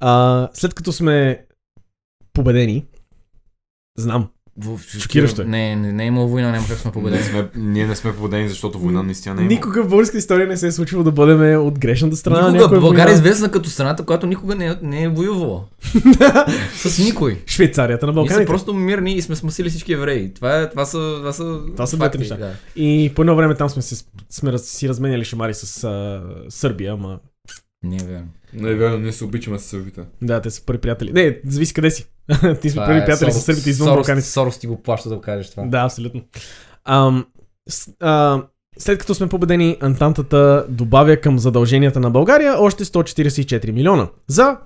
[0.00, 1.44] А, след като сме
[2.32, 2.86] победени,
[3.98, 5.44] знам, В- Шокиращо е.
[5.44, 7.22] Не, не, не е имало война, няма как сме Не победили.
[7.22, 9.42] сме, ние не сме победени, защото война наистина не е.
[9.42, 9.54] имало.
[9.54, 12.62] Никога в българска история не се е случвало да бъдем от грешната страна на Никога
[12.62, 15.64] някоя България е известна като страната, която никога не, е- не е воювала.
[16.74, 17.42] С никой.
[17.46, 18.46] Швейцарията на Ние сме Балканите.
[18.46, 20.34] просто мирни и сме смасили всички евреи.
[20.34, 22.36] Това, е, това са, това са, Това са факти, неща.
[22.36, 22.52] Да.
[22.76, 26.92] И по едно време там сме, се, сме раз, си разменяли шамари с а, Сърбия,
[26.92, 27.18] ама
[27.82, 28.28] Не е верно.
[28.54, 30.00] Не е верно, ние се обичаме с сърбите.
[30.22, 31.12] да, те са първи приятели.
[31.12, 32.06] Не, зависи къде си.
[32.60, 34.28] Ти сме първи е приятели с сърбите извън Балканите.
[34.28, 35.62] Сорос ти го плаща да го кажеш това.
[35.66, 36.22] Да, абсолютно.
[36.84, 37.26] Ам,
[37.68, 38.42] с, а,
[38.78, 44.56] след като сме победени, Антантата добавя към задълженията на България още 144 милиона за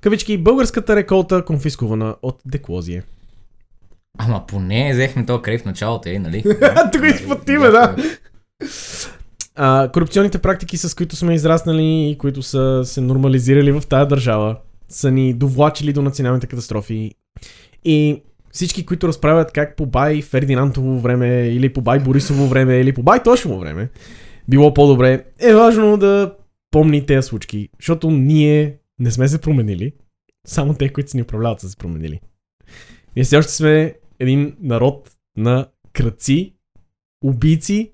[0.00, 3.02] кавички българската реколта, конфискувана от Деклозие.
[4.18, 6.42] Ама поне взехме този край в началото, е, нали?
[6.92, 7.96] Тук изплатиме, да.
[9.54, 14.56] А, корупционните практики, с които сме израснали и които са се нормализирали в тая държава,
[14.88, 17.14] са ни довлачили до националните катастрофи.
[17.84, 18.22] И
[18.52, 23.02] всички, които разправят как по бай Фердинантово време, или по бай Борисово време, или по
[23.02, 23.88] бай Тошово време,
[24.48, 26.34] било по-добре, е важно да
[26.70, 29.92] помни тези случки, защото ние не сме се променили,
[30.46, 32.20] само те, които са ни управляват, са се променили.
[33.16, 36.54] Ние все още сме един народ на кръци,
[37.24, 37.92] убийци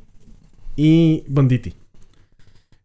[0.77, 1.73] и бандити.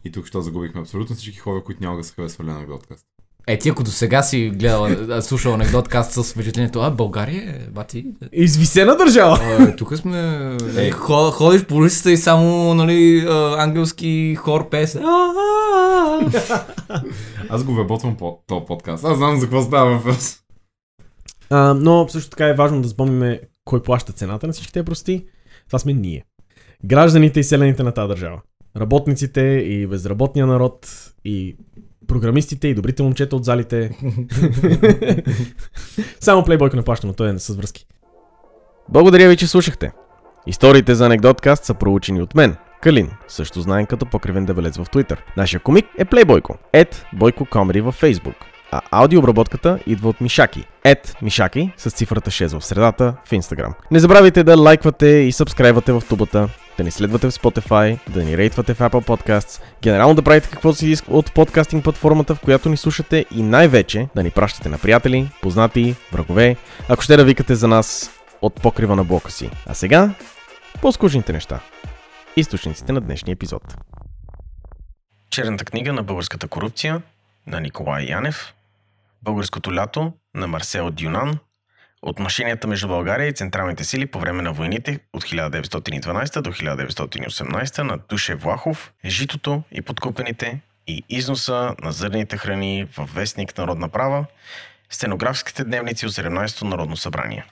[0.06, 3.06] И тук ще загубихме абсолютно всички хора, които няма да се харесвали на подкаст.
[3.48, 4.88] Е, ти ако до сега си гледал,
[5.22, 9.40] слушал анекдоткаст с впечатлението, а, България е, бати, Извисена държава!
[9.42, 13.28] а, тук сме, е, хо, ходиш по улицата и само, нали,
[13.58, 15.04] ангелски хор песен.
[17.50, 19.06] Аз го работвам по този подкаст.
[19.06, 20.40] Аз знам за какво става въпрос.
[21.50, 25.26] А, но също така е важно да запомним кой плаща цената на всички тези прости.
[25.68, 26.24] Това сме ние.
[26.86, 28.42] Гражданите и селените на тази държава.
[28.78, 30.88] Работниците и безработния народ
[31.26, 31.56] и
[32.10, 33.92] програмистите и добрите момчета от залите.
[36.20, 37.86] Само плейбойко не плаща, но той е не с връзки.
[38.90, 39.92] Благодаря ви, че слушахте.
[40.48, 45.18] Историите за анекдоткаст са проучени от мен, Калин, също знаем като покривен дебелец в Twitter.
[45.38, 48.36] Нашия комик е Плейбойко, ед Бойко Комери във Facebook.
[48.72, 50.66] А аудиообработката идва от Мишаки.
[50.84, 53.74] Ед Мишаки с цифрата 6 в средата в Instagram.
[53.92, 58.38] Не забравяйте да лайквате и сабскрайбвате в тубата, да ни следвате в Spotify, да ни
[58.38, 62.70] рейтвате в Apple Podcasts, генерално да правите каквото си иска от подкастинг платформата, в която
[62.70, 66.56] ни слушате и най-вече да ни пращате на приятели, познати, врагове,
[66.90, 68.12] ако ще да викате за нас
[68.42, 69.50] от покрива на блока си.
[69.66, 70.14] А сега,
[70.82, 71.60] по-скучните неща.
[72.36, 73.78] Източниците на днешния епизод.
[75.30, 77.02] Черната книга на българската корупция
[77.48, 78.54] на Николай Янев,
[79.24, 81.40] Българското лято на Марсел Дюнан,
[82.02, 87.98] Отношенията между България и централните сили по време на войните от 1912 до 1918 на
[88.10, 94.26] Душе Влахов, Житото и подкупените и износа на зърнените храни в вестник Народна права,
[94.90, 97.46] стенографските дневници от 17-то Народно събрание.